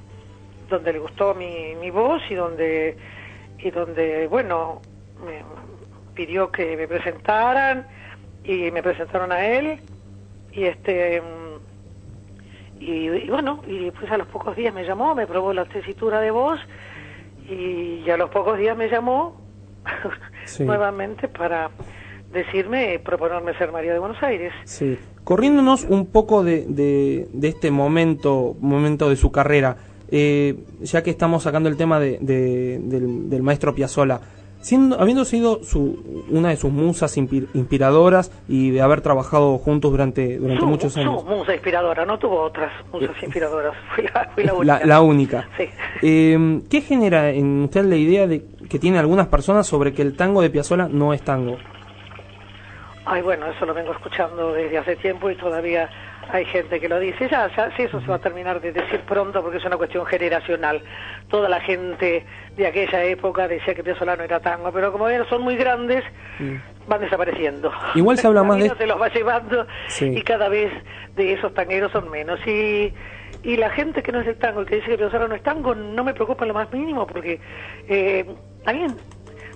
[0.73, 2.97] donde le gustó mi, mi voz y donde,
[3.59, 4.81] y donde, bueno,
[5.25, 5.45] me
[6.14, 7.87] pidió que me presentaran
[8.45, 9.79] y me presentaron a él
[10.53, 11.23] y este
[12.81, 16.20] y, y bueno y pues a los pocos días me llamó me probó la tesitura
[16.20, 16.59] de voz
[17.49, 19.41] y a los pocos días me llamó
[20.45, 20.64] Sí.
[20.64, 21.70] nuevamente para
[22.33, 24.99] decirme proponerme ser María de Buenos Aires Sí.
[25.25, 29.77] Corriéndonos un poco de, de, de este momento, momento de su carrera,
[30.12, 34.20] eh, ya que estamos sacando el tema de, de- del, del maestro Piazzolla,
[34.60, 39.90] siendo, habiendo sido su, una de sus musas inspir- inspiradoras y de haber trabajado juntos
[39.90, 41.24] durante, durante su, muchos su años.
[41.24, 45.48] musa inspiradora no tuvo otras musas inspiradoras fui la, fui la única La, la única.
[45.56, 45.64] Sí.
[46.02, 50.14] Eh, ¿Qué genera en usted la idea de que tiene algunas personas sobre que el
[50.16, 51.56] tango de Piazzolla no es tango?
[53.04, 55.90] Ay, bueno, eso lo vengo escuchando desde hace tiempo y todavía
[56.33, 57.28] hay gente que lo dice.
[57.28, 60.05] Ya, ya, sí, eso se va a terminar de decir pronto porque es una cuestión
[60.07, 60.83] generacional.
[61.28, 62.24] Toda la gente
[62.57, 66.03] de aquella época decía que Piazzolla no era tango, pero como ven, son muy grandes,
[66.89, 67.70] van desapareciendo.
[67.95, 70.07] Igual se habla La más de- se los va llevando Sí.
[70.16, 70.72] y cada vez
[71.14, 72.41] de esos tangueros son menos.
[72.47, 72.93] Y,
[73.43, 75.43] y la gente que no es del tango y que dice que Piazzolla no es
[75.43, 77.39] tango, no me preocupa en lo más mínimo porque
[77.89, 78.24] eh,
[78.64, 78.97] alguien,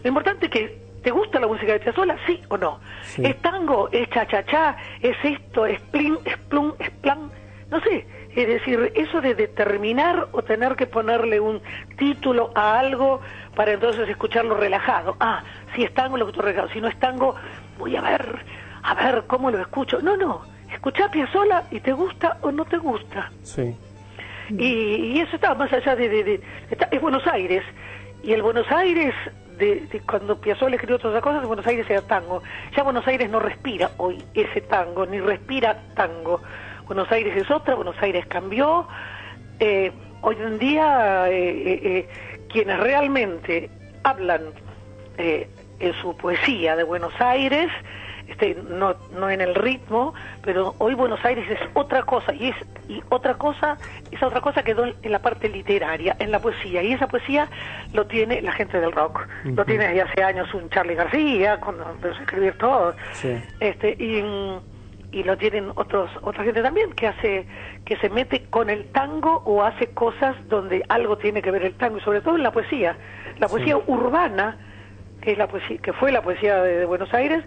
[0.03, 2.17] lo importante es que ¿Te gusta la música de Piazzolla?
[2.27, 2.81] ¿Sí o no?
[3.05, 3.23] Sí.
[3.25, 3.89] ¿Es tango?
[3.93, 4.77] ¿Es cha-cha-cha?
[5.01, 5.65] ¿Es esto?
[5.65, 6.19] ¿Es plin?
[6.25, 6.73] ¿Es plum?
[6.81, 7.31] ¿Es plan?
[7.71, 8.05] No sé.
[8.35, 11.63] Es decir, eso de determinar o tener que ponerle un
[11.97, 13.21] título a algo
[13.55, 15.17] para entonces escucharlo relajado.
[15.21, 15.45] Ah,
[15.77, 16.71] si es tango, lo escucho relajado.
[16.71, 17.37] Si no es tango,
[17.79, 18.45] voy a ver,
[18.83, 20.01] a ver cómo lo escucho.
[20.03, 20.43] No, no.
[20.73, 23.31] Escuchá Piazzolla y te gusta o no te gusta.
[23.45, 23.77] Sí.
[24.51, 26.09] Y, y eso está más allá de...
[26.09, 27.63] de- de- está- es Buenos Aires.
[28.25, 29.15] Y el Buenos Aires,
[29.59, 32.43] de, cuando Piazzolla escribió todas esas cosas, Buenos Aires era tango.
[32.77, 36.41] Ya Buenos Aires no respira hoy ese tango, ni respira tango.
[36.87, 38.87] Buenos Aires es otra, Buenos Aires cambió.
[39.59, 39.93] Eh,
[40.23, 42.09] hoy en día, eh, eh, eh,
[42.53, 43.71] quienes realmente
[44.03, 44.43] hablan
[45.19, 45.49] eh,
[45.79, 47.71] en su poesía de Buenos Aires,
[48.29, 50.13] este, no, no en el ritmo,
[50.43, 52.57] pero hoy Buenos Aires es otra cosa y es
[52.89, 53.77] y otra cosa,
[54.13, 57.49] esa otra cosa quedó en la parte literaria, en la poesía y esa poesía
[57.93, 61.89] lo tiene la gente del rock, lo tiene desde hace años un Charlie García cuando
[61.91, 63.37] empezó a escribir todo, Sí.
[63.59, 64.23] este y,
[65.11, 67.47] y lo tienen otros otra gente también que hace
[67.85, 71.75] que se mete con el tango o hace cosas donde algo tiene que ver el
[71.75, 72.97] tango y sobre todo en la poesía,
[73.39, 74.59] la poesía urbana
[75.23, 77.43] que es la poesía, que fue la poesía de, de Buenos Aires,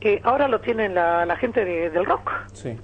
[0.00, 2.30] eh, ahora lo tienen la, la gente de- del rock.
[2.52, 2.78] Sí.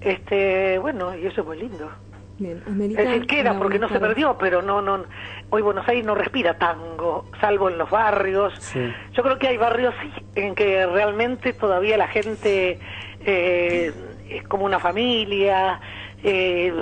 [0.00, 1.90] Este, bueno, y eso es muy lindo.
[2.36, 5.04] Bien, Es decir, queda porque no se perdió, pero no, no,
[5.50, 8.54] hoy Buenos Aires no respira tango, salvo en los barrios.
[8.58, 8.92] Sí.
[9.12, 12.80] Yo creo que hay barrios sí, en que realmente todavía la gente
[13.24, 13.92] eh,
[14.28, 15.80] es como una familia,
[16.24, 16.72] eh,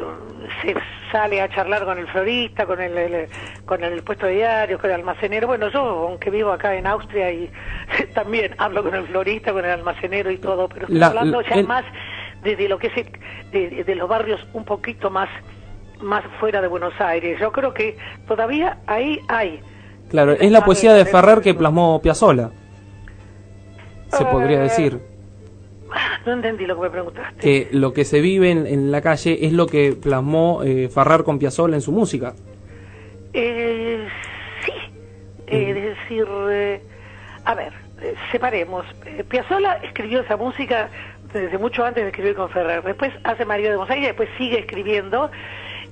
[0.62, 0.74] se
[1.10, 3.28] sale a charlar con el florista, con el, el-
[3.66, 5.46] con el puesto de diarios, con el almacenero.
[5.48, 7.50] Bueno, yo, aunque vivo acá en Austria y
[8.14, 11.56] también hablo con el florista, con el almacenero y todo, pero estoy La- hablando ya
[11.56, 11.84] el- más
[12.42, 15.28] de, de lo que es el- de, de los barrios un poquito más
[16.00, 17.38] más fuera de Buenos Aires.
[17.40, 19.60] Yo creo que todavía ahí hay
[20.10, 22.50] Claro, es la poesía de Ferrer que plasmó Piazzolla.
[24.08, 25.00] Se podría Eh, decir
[26.26, 27.40] No entendí lo que me preguntaste.
[27.40, 31.24] que lo que se vive en, en la calle es lo que plasmó eh, Ferrer
[31.24, 32.34] con Piazzolla en su música.
[33.32, 34.06] Eh,
[34.64, 34.72] sí,
[35.46, 36.80] Eh, es decir, eh,
[37.44, 38.84] a ver, eh, separemos.
[39.06, 40.88] Eh, Piazzolla escribió esa música
[41.32, 42.82] desde mucho antes de escribir con Ferrer.
[42.82, 45.30] Después hace María de Aires, después sigue escribiendo.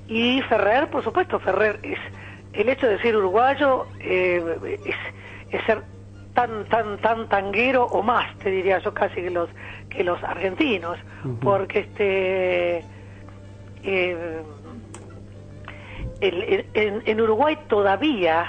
[0.07, 1.99] Y Ferrer, por supuesto, Ferrer es
[2.53, 4.43] el hecho de ser uruguayo eh,
[4.85, 4.95] es,
[5.51, 5.81] es ser
[6.33, 9.49] tan tan tan tanguero o más, te diría yo casi que los
[9.89, 10.97] que los argentinos,
[11.41, 12.85] porque este
[13.83, 14.43] eh,
[16.21, 18.45] el- el- en, en Uruguay todavía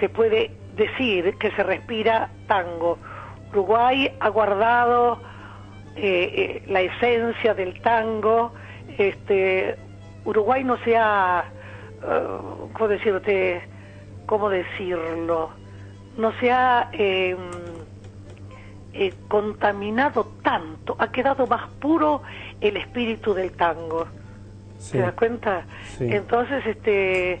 [0.00, 2.98] se puede decir que se respira tango.
[3.52, 5.20] Uruguay ha guardado
[5.96, 6.02] eh,
[6.36, 8.52] eh, la esencia del tango.
[8.98, 9.76] Este,
[10.24, 11.44] Uruguay no se ha,
[12.02, 12.22] eh,
[12.72, 13.62] ¿cómo decirte?
[14.26, 15.50] ¿Cómo decirlo?
[16.16, 17.36] No se ha em,
[18.94, 22.22] eh, contaminado tanto, ha quedado más puro
[22.60, 24.06] el espíritu del tango.
[24.78, 24.92] Sí.
[24.92, 25.64] ¿Te das cuenta?
[25.98, 26.06] Sí.
[26.10, 27.40] Entonces, este,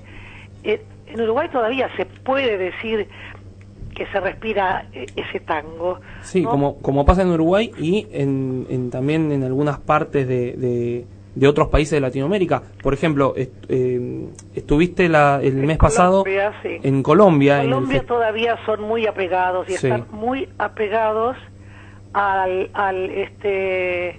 [0.64, 3.08] eh, en Uruguay todavía se puede decir
[3.94, 6.00] que se respira eh, ese tango.
[6.22, 6.50] Sí, ¿no?
[6.50, 11.06] como, como pasa en Uruguay y en, en- también en algunas partes de, de,
[11.36, 12.62] de otros países de Latinoamérica.
[12.82, 16.24] Por ejemplo, est- eh, estuviste la, el mes pasado
[16.62, 16.80] sí.
[16.82, 17.62] en Colombia.
[17.62, 19.86] en Colombia todavía son muy apegados y Sí.
[19.86, 21.36] están muy apegados
[22.14, 24.18] al, al este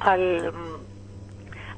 [0.00, 0.50] al,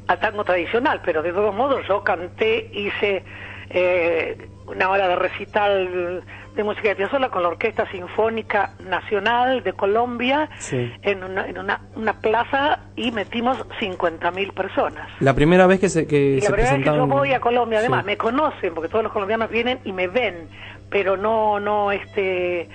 [0.07, 3.24] al tango tradicional, pero de todos modos yo canté, hice
[3.70, 6.23] eh, una hora de recital
[6.55, 10.93] de música de Piazzolla con la Orquesta Sinfónica Nacional de Colombia Sí.
[11.03, 15.09] en una, en una, una plaza y metimos 50.000 personas.
[15.21, 17.41] La primera vez que se, que Y se la verdad es que yo voy a
[17.41, 18.07] Colombia, además Sí.
[18.07, 20.49] me conocen, porque todos los colombianos vienen y me ven,
[20.91, 22.69] pero no, no, este,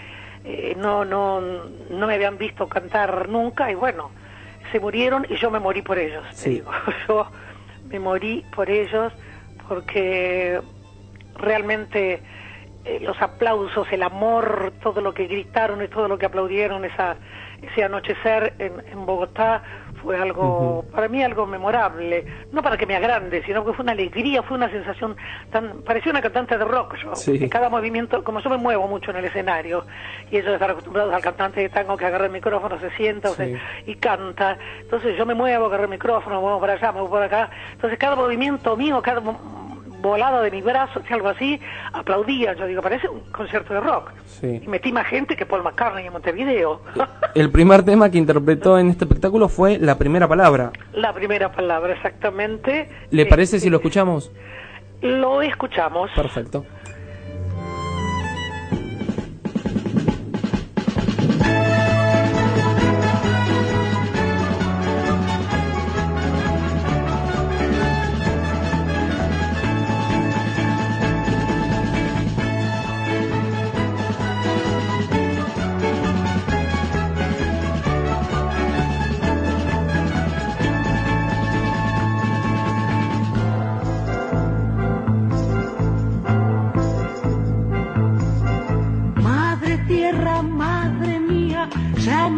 [0.46, 4.12] eh, no, no, no me habían visto cantar nunca y bueno,
[4.72, 6.24] se murieron y yo me morí por ellos.
[6.30, 6.50] te Sí.
[6.52, 6.72] digo.
[7.08, 7.28] Yo
[7.90, 9.12] me morí por ellos
[9.68, 10.60] porque
[11.36, 12.22] realmente
[12.86, 17.18] eh, los aplausos, el amor, todo lo que gritaron y todo lo que aplaudieron esa,
[17.62, 19.64] ese anochecer en, en Bogotá
[20.02, 23.94] fue algo, para mí algo memorable, no para que me agrande, sino que fue una
[23.94, 25.16] alegría, fue una sensación
[25.50, 27.40] tan, parecía una cantante de rock yo, Sí.
[27.40, 29.86] que cada movimiento, como yo me muevo mucho en el escenario,
[30.30, 33.34] y ellos están acostumbrados al cantante de tango que agarra el micrófono, se sienta o
[33.34, 36.94] se- y canta, entonces yo me muevo, agarro el micrófono, me muevo para allá, me
[37.00, 39.22] muevo por acá, entonces cada movimiento mío, cada
[40.04, 41.60] volado de mi brazo, si algo así,
[41.94, 44.12] aplaudía, yo digo, parece un concierto de rock.
[44.28, 44.62] Sí.
[44.64, 46.82] Y metí más gente que Paul McCartney en Montevideo.
[47.34, 50.72] El primer tema que interpretó en este espectáculo fue la primera palabra.
[50.94, 52.90] La primera palabra, exactamente.
[53.10, 54.32] ¿Le Eh, parece si lo escuchamos?
[55.02, 56.12] Lo escuchamos.
[56.16, 56.66] Perfecto.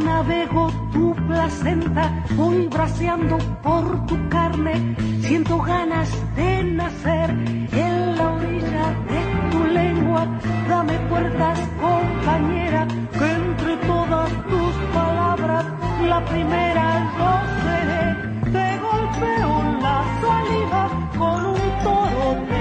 [0.03, 8.85] Navego tu placenta, voy braceando por tu carne, siento ganas de nacer en la orilla
[9.09, 9.21] de
[9.51, 10.27] tu lengua,
[10.67, 15.65] dame puertas compañera, que entre todas tus palabras
[16.07, 16.85] la primera
[17.17, 17.31] yo
[17.63, 18.03] seré,
[18.51, 22.54] te golpeo la saliva con un toro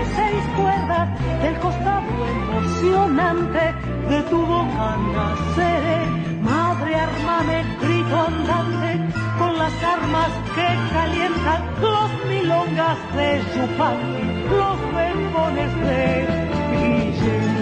[0.87, 1.09] cuerdas,
[1.43, 3.75] del costado emocionante
[4.09, 6.07] de tu boca naceré,
[6.43, 14.25] madre armame grito andante, con las armas que calientan los milongas de Yupanqui,
[14.59, 16.27] los bemones de
[16.73, 17.55] Guillén.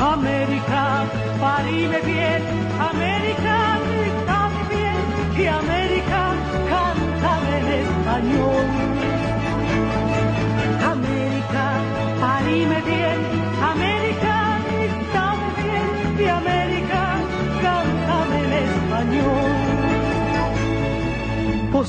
[0.00, 1.04] América,
[1.40, 2.42] parime bien,
[2.78, 6.34] América, grítame bien, y América,
[6.68, 8.95] cántame en español.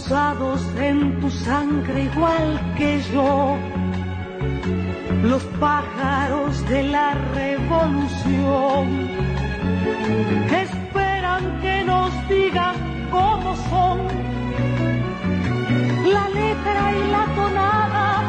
[0.09, 3.57] En tu sangre igual que yo,
[5.21, 9.09] los pájaros de la revolución
[10.49, 12.75] esperan que nos digan
[13.11, 14.07] cómo son.
[16.13, 18.26] La letra y la tonada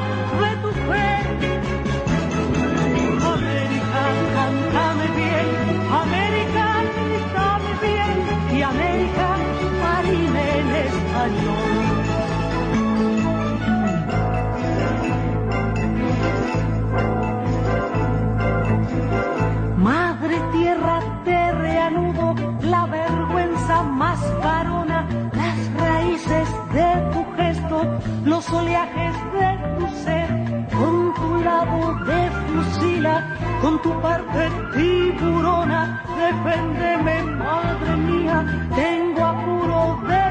[19.76, 27.82] Madre tierra, te reanudo la vergüenza más varona, las raíces de tu gesto,
[28.24, 29.48] los oleajes de
[29.78, 30.28] tu ser,
[30.76, 40.27] con tu lado de fusila, con tu parte tiburona, deféndeme, madre mía, tengo apuro de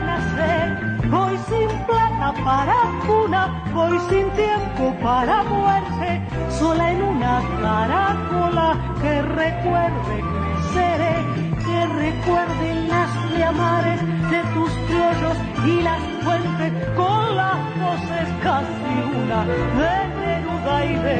[1.09, 2.75] voy sin plata para
[3.05, 10.37] cuna, voy sin tiempo para muerte, sola en una caracola que recuerde
[10.73, 11.47] creceré,
[11.95, 19.93] recuerden las llamares de tus criollos y las fuentes con las voces casi una de
[20.19, 21.19] Neruda y de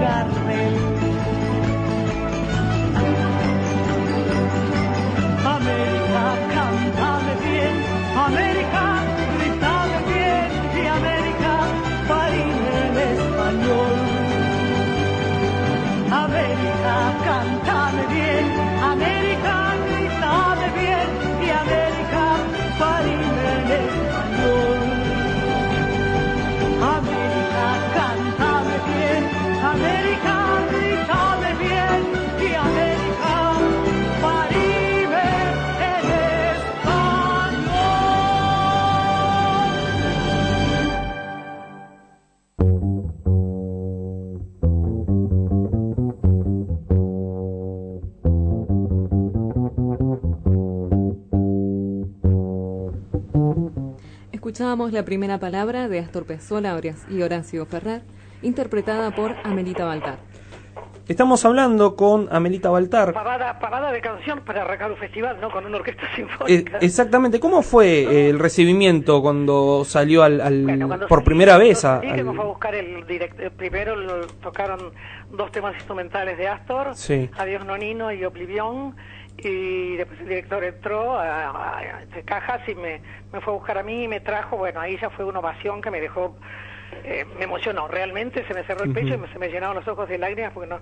[0.00, 0.74] Gardel.
[5.44, 6.24] América,
[6.54, 9.02] cántame bien, América,
[9.38, 11.52] grítame bien y América,
[12.08, 13.94] parime en español.
[16.12, 16.94] América,
[17.24, 18.61] cántame bien,
[54.52, 56.78] Escuchábamos la primera palabra de Astor Piazzolla
[57.08, 58.02] y Horacio Ferrer,
[58.42, 60.18] interpretada por Amelita Baltar.
[61.08, 63.14] Estamos hablando con Amelita Baltar.
[63.14, 65.50] Pavada, pavada de canción para arrancar un festival, ¿no?
[65.50, 66.78] Con una orquesta Eh, sinfónica.
[66.82, 72.02] exactamente, ¿cómo fue eh, el recibimiento cuando salió al, al- Cuando por primera vez a,
[72.02, 73.50] Sí, que al- me fue a buscar el director.
[73.52, 74.92] Primero lo- tocaron
[75.32, 77.30] dos temas instrumentales de Astor, Sí.
[77.38, 78.94] Adiós Nonino y Oblivion,
[79.42, 83.00] y después el director entró a, a- a cajas y me,
[83.32, 85.80] me fue a buscar a mí y me trajo, bueno, ahí ya fue una ovación
[85.82, 86.36] que me dejó,
[87.04, 89.22] eh, me emocionó, realmente se me cerró el pecho y Ujú.
[89.22, 90.80] me- se me llenaron los ojos de lágrimas porque no,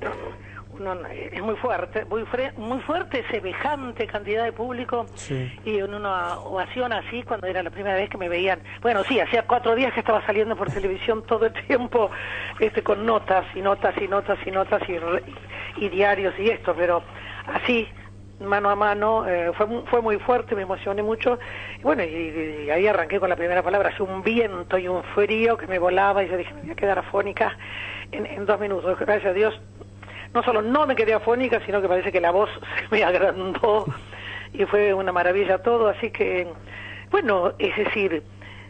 [0.00, 5.06] no- uno no- es muy fuerte, muy, fre- muy fuerte, semejante cantidad de público
[5.64, 8.60] y en una ovación así cuando era la primera vez que me veían.
[8.80, 12.10] Bueno, sí, hacía cuatro días que estaba saliendo por televisión todo el tiempo,
[12.58, 17.02] este, con notas y notas y notas y notas y, y diarios y esto, pero
[17.46, 17.88] así
[18.40, 21.38] mano a mano eh, fue fue muy fuerte, me emocioné mucho.
[21.78, 25.02] Y bueno y, y ahí arranqué con la primera palabra, hacía un viento y un
[25.14, 27.56] frío que me volaba y yo dije me voy a quedar afónica
[28.12, 29.60] en, en dos minutos, gracias a Dios
[30.32, 33.84] no solo no me quedé afónica, sino que parece que la voz se me agrandó
[34.52, 36.46] y fue una maravilla todo, así que,
[37.10, 38.22] bueno, es decir,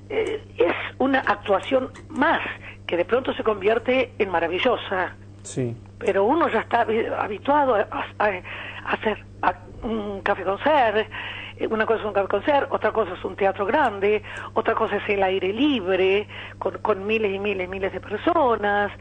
[0.08, 2.40] eh, es una actuación más
[2.86, 5.76] que de pronto se convierte en maravillosa, Sí.
[5.98, 7.86] pero uno ya está habi- habituado a,
[8.18, 9.22] a- a hacer
[9.82, 11.08] un café concert,
[11.56, 14.22] eh, una cosa es un café concert, otra cosa es un teatro grande,
[14.54, 16.28] otra cosa es el aire libre,
[16.58, 18.92] con, con miles y miles y miles de personas.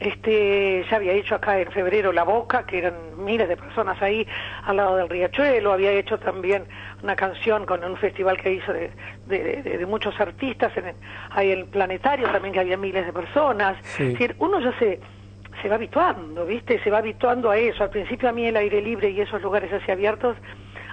[0.00, 4.24] Este, ya había hecho acá en febrero La Boca, que eran miles de personas ahí
[4.62, 6.68] al lado del riachuelo, había hecho también
[7.02, 8.92] una canción con un festival que hizo de,
[9.26, 10.94] de- de- de muchos artistas, en el,
[11.30, 13.76] ahí en el planetario también que había miles de personas.
[13.82, 14.04] Sí.
[14.04, 15.00] Es decir, uno ya se,
[15.62, 16.80] se va habituando, ¿viste?
[16.82, 17.82] Se va habituando a eso.
[17.84, 20.36] Al principio a mí el aire libre y esos lugares así abiertos,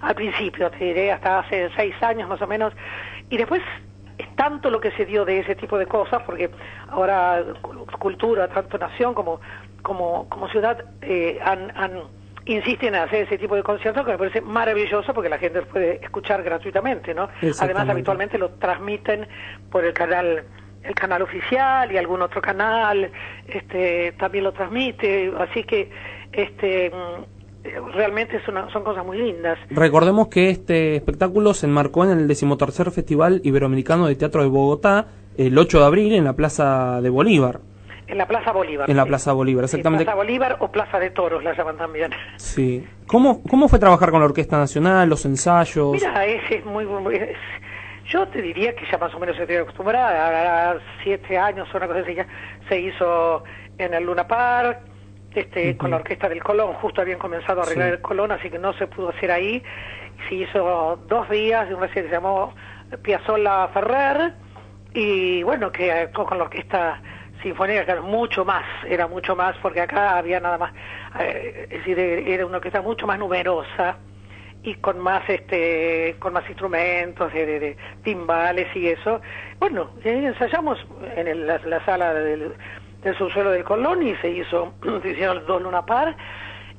[0.01, 2.73] al principio, te diré, hasta hace seis años más o menos,
[3.29, 3.61] y después
[4.17, 6.49] es tanto lo que se dio de ese tipo de cosas, porque
[6.89, 9.41] ahora cu- cultura, tanto nación como,
[9.81, 12.03] como, como ciudad, eh, han, han-
[12.45, 15.67] insisten en hacer ese tipo de conciertos que me parece maravilloso porque la gente los
[15.67, 17.27] puede escuchar gratuitamente, ¿no?
[17.63, 19.27] Además, habitualmente lo transmiten
[19.71, 20.43] por el canal
[20.87, 23.11] el canal oficial y algún otro canal
[23.47, 25.89] este también lo transmite así que
[26.31, 32.03] este mm, realmente es una- son cosas muy lindas Recordemos que este espectáculo se enmarcó
[32.05, 35.07] en el decimotercer Festival Iberoamericano de Teatro de Bogotá
[35.37, 37.59] el 8 de abril en la Plaza de Bolívar.
[38.07, 39.09] en la Plaza Bolívar En la sí.
[39.09, 40.05] Plaza Bolívar, Sí, exactamente.
[40.05, 42.85] Plaza Bolívar o Plaza de Toros la llaman también Sí.
[43.07, 45.91] ¿Cómo, ¿Cómo fue trabajar con la Orquesta Nacional, los ensayos?
[45.93, 46.85] Mira, es muy...
[46.85, 47.37] muy- es-
[48.07, 51.87] yo te diría que ya más o menos estoy acostumbrada, a siete años o una
[51.87, 52.25] cosa así, ya
[52.69, 53.43] se hizo
[53.77, 54.79] en el Luna Park,
[55.33, 57.93] este, con la Orquesta del Colón, justo habían comenzado a arreglar Sí.
[57.95, 59.61] el Colón, así que no se pudo hacer ahí.
[60.29, 62.53] Se hizo dos días de una serie que se llamó
[63.01, 64.33] Piazzolla Ferrer,
[64.93, 67.01] y bueno, que actuó con la Orquesta
[67.43, 70.73] Sinfónica, que era mucho más, era mucho más, porque acá había nada más,
[71.19, 73.97] eh, es decir, era una orquesta mucho más numerosa,
[74.65, 79.21] y con más este con más instrumentos de, de- de timbales y eso
[79.59, 80.83] bueno ensayamos
[81.15, 82.51] en el- la, la sala del,
[83.03, 86.15] del subsuelo del Colón y se hizo se hicieron dos Luna Par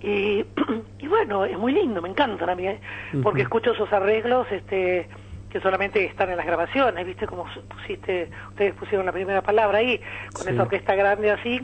[0.03, 0.45] y,
[0.99, 2.81] y bueno es muy lindo me encantan a mí ¿eh?
[3.23, 5.09] porque escucho esos arreglos este
[5.51, 10.01] que solamente están en las grabaciones viste como pusiste ustedes pusieron la primera palabra ahí
[10.33, 10.53] con Sí.
[10.53, 11.61] esa orquesta grande así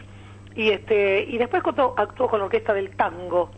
[0.55, 1.62] y este y después
[1.97, 3.51] actuó con la orquesta del tango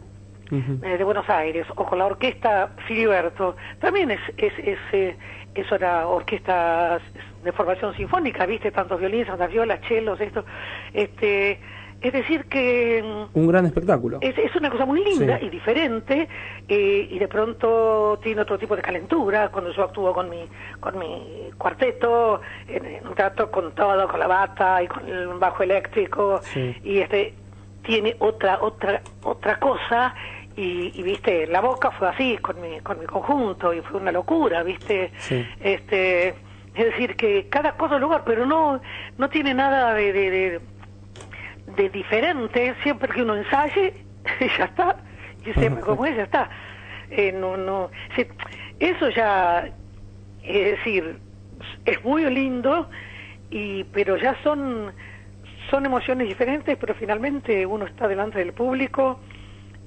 [0.82, 5.16] Eh, de Buenos Aires, o con la orquesta Filiberto, también es, es, es, eh,
[5.54, 6.98] es una orquesta
[7.42, 10.44] de formación sinfónica, viste, tantos violines, tantas violas, chelos, esto,
[10.92, 11.60] este,
[12.00, 14.18] es decir que mm, Un gran espectáculo.
[14.20, 15.46] es, es una cosa muy linda Sí.
[15.46, 16.28] y diferente
[16.68, 20.46] eh, y de pronto tiene otro tipo de calentura cuando yo actúo con mi
[20.80, 25.28] con mi cuarteto en, en un teatro con todo con la bata y con el
[25.38, 26.74] bajo eléctrico Sí.
[26.84, 27.34] y este
[27.82, 30.14] tiene otra otra otra cosa
[30.56, 34.12] y, y, viste la boca fue así con mi con mi conjunto y fue una
[34.12, 35.10] locura viste.
[35.18, 35.44] Sí.
[35.60, 36.28] este
[36.74, 38.80] es decir que cada cosa lugar pero no
[39.18, 40.60] no tiene nada de, de- de-
[41.76, 42.74] de diferente.
[42.82, 43.94] Siempre que uno ensaye
[44.58, 44.96] ya está.
[45.44, 46.48] Y siempre como es ya está.
[47.10, 47.90] Eh, no no.
[48.78, 49.68] Eso ya
[50.42, 51.18] es decir
[51.84, 52.88] es muy lindo
[53.50, 54.92] y pero ya son
[55.70, 59.18] son emociones diferentes pero finalmente uno está delante del público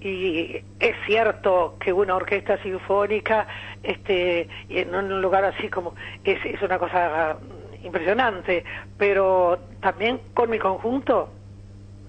[0.01, 3.47] y es cierto que una orquesta sinfónica
[3.81, 7.37] este en un lugar así como es, es una cosa
[7.83, 8.63] impresionante
[8.97, 11.31] pero también con mi conjunto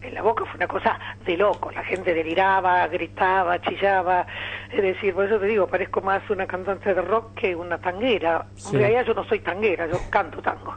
[0.03, 4.27] en la boca fue una cosa de loco, la gente deliraba, gritaba, chillaba,
[4.71, 8.47] es decir, por eso te digo, parezco más una cantante de rock que una tanguera.
[8.55, 8.77] Sí.
[8.77, 10.77] En realidad yo no soy tanguera, yo canto tango.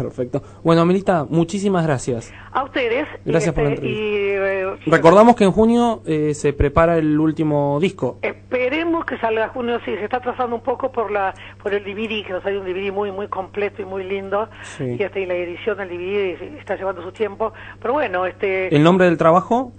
[0.00, 0.42] Perfecto.
[0.62, 2.32] Bueno, Melita, muchísimas gracias.
[2.52, 3.06] A ustedes.
[3.24, 7.78] Gracias por la este, y eh, Recordamos que en junio eh, se prepara el último
[7.80, 8.18] disco.
[8.22, 12.24] esperemos que salga junio, sí, se está trazando un poco por la por el DVD,
[12.26, 14.96] que nos hay un DVD muy muy completo y muy lindo, Sí.
[14.98, 18.82] y, este, y la edición del DVD está llevando su tiempo, pero bueno, este ¿El
[18.82, 19.72] nombre del trabajo?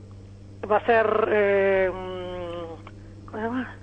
[0.69, 1.27] va a ser...
[1.31, 3.75] Eh, mm, ¿Cómo se llama?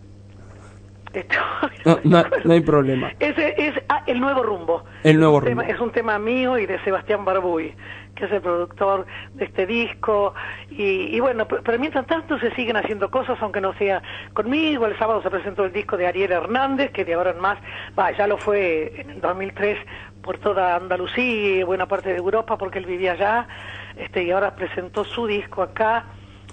[1.84, 3.12] No, no, no hay problema.
[3.18, 4.84] Ese es ah, el nuevo rumbo.
[5.02, 7.74] El nuevo tema- es un tema mío y de Sebastián Barbuy,
[8.14, 10.34] que es el productor de este disco.
[10.70, 14.02] Y, y bueno, pero, pero mientras tanto se siguen haciendo cosas, aunque no sea
[14.34, 14.86] conmigo.
[14.86, 17.58] El sábado se presentó el disco de Ariel Hernández, que de ahora en más,
[17.98, 19.78] va, ya lo fue en el 2003
[20.22, 23.48] por toda Andalucía y buena parte de Europa, porque él vivía allá.
[23.96, 26.04] Este, y ahora presentó su disco acá,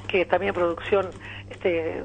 [0.07, 1.11] que también producción
[1.49, 2.03] este,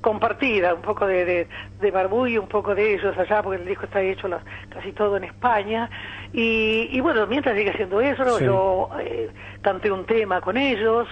[0.00, 1.48] compartida, un poco de, de,
[1.80, 4.92] de Barbuy y un poco de ellos allá, porque el disco está hecho las- casi
[4.92, 5.88] todo en España.
[6.32, 8.44] Y, y bueno, mientras sigue haciendo eso, Sí.
[8.44, 9.30] yo eh,
[9.62, 11.08] canté un tema con ellos.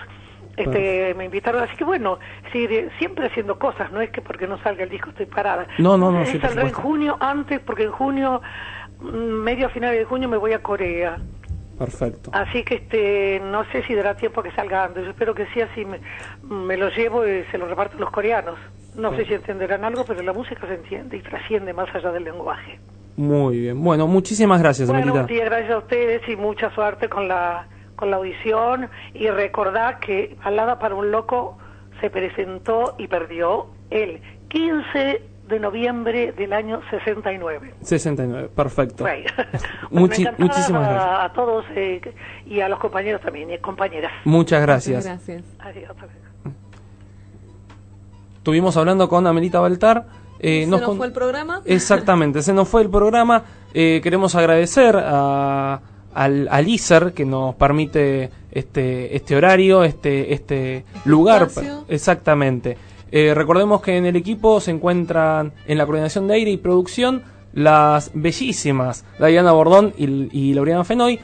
[0.56, 2.18] Este, me invitaron, así que bueno,
[2.52, 5.66] de- siempre haciendo cosas, no es que porque no salga el disco estoy parada.
[5.78, 8.40] No, no, no, sí, saldrá en junio antes, porque en junio,
[9.00, 11.18] mm, medio a finales de junio me voy a Corea.
[11.84, 12.30] Perfecto.
[12.32, 15.04] Así que este no sé si dará tiempo a que salga antes.
[15.04, 16.00] Yo espero que sí, así me,
[16.48, 18.58] me lo llevo y se lo reparto a los coreanos.
[18.94, 22.24] No sé si entenderán algo, pero la música se entiende y trasciende más allá del
[22.24, 22.78] lenguaje.
[23.16, 23.82] Muy bien.
[23.82, 25.44] Bueno, muchísimas gracias, Bueno, Melita.
[25.44, 27.66] gracias a ustedes y mucha suerte con la
[27.96, 31.56] con la audición y recordar que Alada para un loco
[32.00, 37.74] se presentó y perdió el 15 de noviembre del año 69.
[37.82, 39.04] 69, perfecto.
[39.06, 39.26] Right.
[39.90, 41.18] Muchi- muchísimas a, gracias.
[41.20, 42.00] a todos eh,
[42.46, 44.10] y a los compañeros también y compañeras.
[44.24, 45.04] Muchas gracias.
[45.04, 45.42] Gracias.
[45.58, 45.92] Adiós.
[48.36, 50.06] Estuvimos hablando con Amelita Baltar.
[50.38, 51.62] eh, ¿Se nos fue el programa?
[51.66, 53.42] Exactamente, se nos fue el programa.
[53.72, 55.80] Eh, queremos agradecer a,
[56.14, 61.42] al, al ISER que nos permite este, este horario, este, este lugar.
[61.44, 61.84] espacio.
[61.88, 62.76] Exactamente.
[63.16, 67.22] Eh, recordemos que en el equipo se encuentran en la coordinación de aire y producción
[67.52, 71.20] las bellísimas Diana Bordón y, y Laureana Fenoy,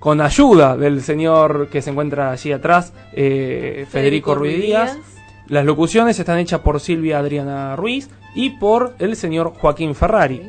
[0.00, 4.98] con ayuda del señor que se encuentra allí atrás, eh, Federico, Ruiz Díaz.
[5.46, 10.42] Las locuciones están hechas por Silvia Adriana Ruiz y por el señor Joaquín Ferrari.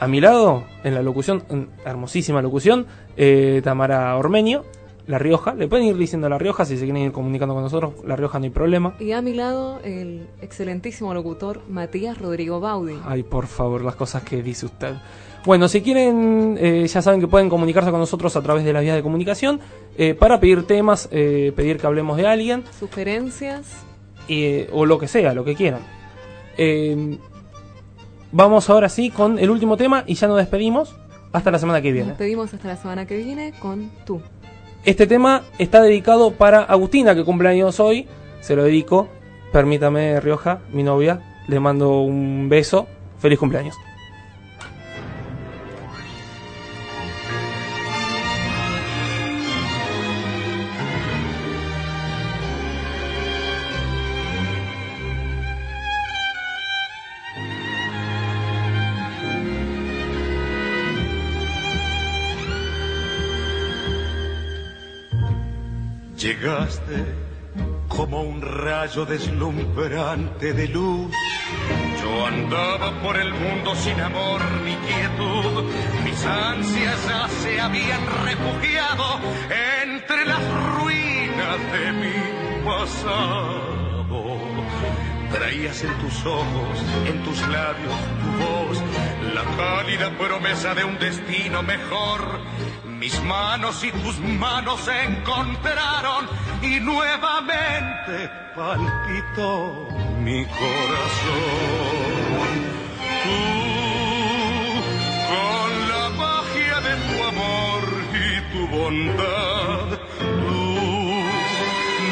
[0.00, 4.64] A mi lado, en la locución, en hermosísima locución, eh, Tamara Ormenio,
[5.06, 5.54] La Rioja.
[5.54, 7.94] Le pueden ir diciendo La Rioja si se quieren ir comunicando con nosotros.
[8.04, 8.94] La Rioja no hay problema.
[8.98, 12.98] Y a mi lado, el excelentísimo locutor Matías Rodrigo Baudi.
[13.04, 14.94] Ay, por favor, las cosas que dice usted.
[15.44, 18.82] Bueno, si quieren, eh, ya saben que pueden comunicarse con nosotros a través de las
[18.82, 19.60] vías de comunicación
[19.96, 22.64] eh, para pedir temas, eh, pedir que hablemos de alguien.
[22.78, 23.84] Sugerencias.
[24.72, 25.82] o lo que sea, lo que quieran.
[28.32, 30.96] Vamos ahora sí con el último tema y ya nos despedimos
[31.32, 32.08] hasta la semana que viene.
[32.08, 34.20] Nos pedimos hasta la semana que viene con tú.
[34.86, 38.06] Este tema está dedicado para Agustina, que cumple años hoy.
[38.40, 39.08] Se lo dedico.
[39.52, 41.22] Permítame, Rioja, mi novia.
[41.48, 42.86] Le mando un beso.
[43.18, 43.74] Feliz cumpleaños.
[66.26, 67.04] Llegaste
[67.86, 71.14] como un rayo deslumbrante de luz.
[72.02, 75.62] Yo andaba por el mundo sin amor ni quietud,
[76.02, 79.20] mis ansias ya se habían refugiado
[79.84, 80.42] entre las
[80.80, 84.26] ruinas de mi pasado.
[85.30, 88.82] Traías en tus ojos, en tus labios, tu voz,
[89.32, 92.40] la cálida promesa de un destino mejor.
[92.98, 96.26] Mis manos y tus manos se encontraron
[96.62, 99.88] y nuevamente palpitó
[100.20, 101.76] mi corazón.
[103.22, 103.42] Tú,
[105.28, 107.82] con la magia de tu amor
[108.14, 110.64] y tu bondad, tú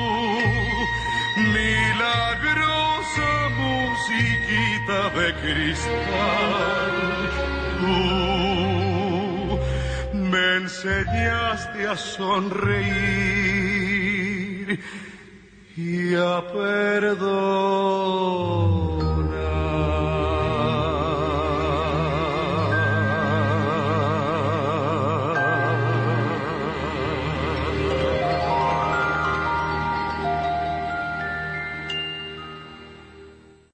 [1.53, 6.95] milagrosa musiquita de cristal.
[7.80, 8.51] Tú,
[10.62, 12.78] enseñaste a sonreír
[15.76, 17.92] y a perdonar.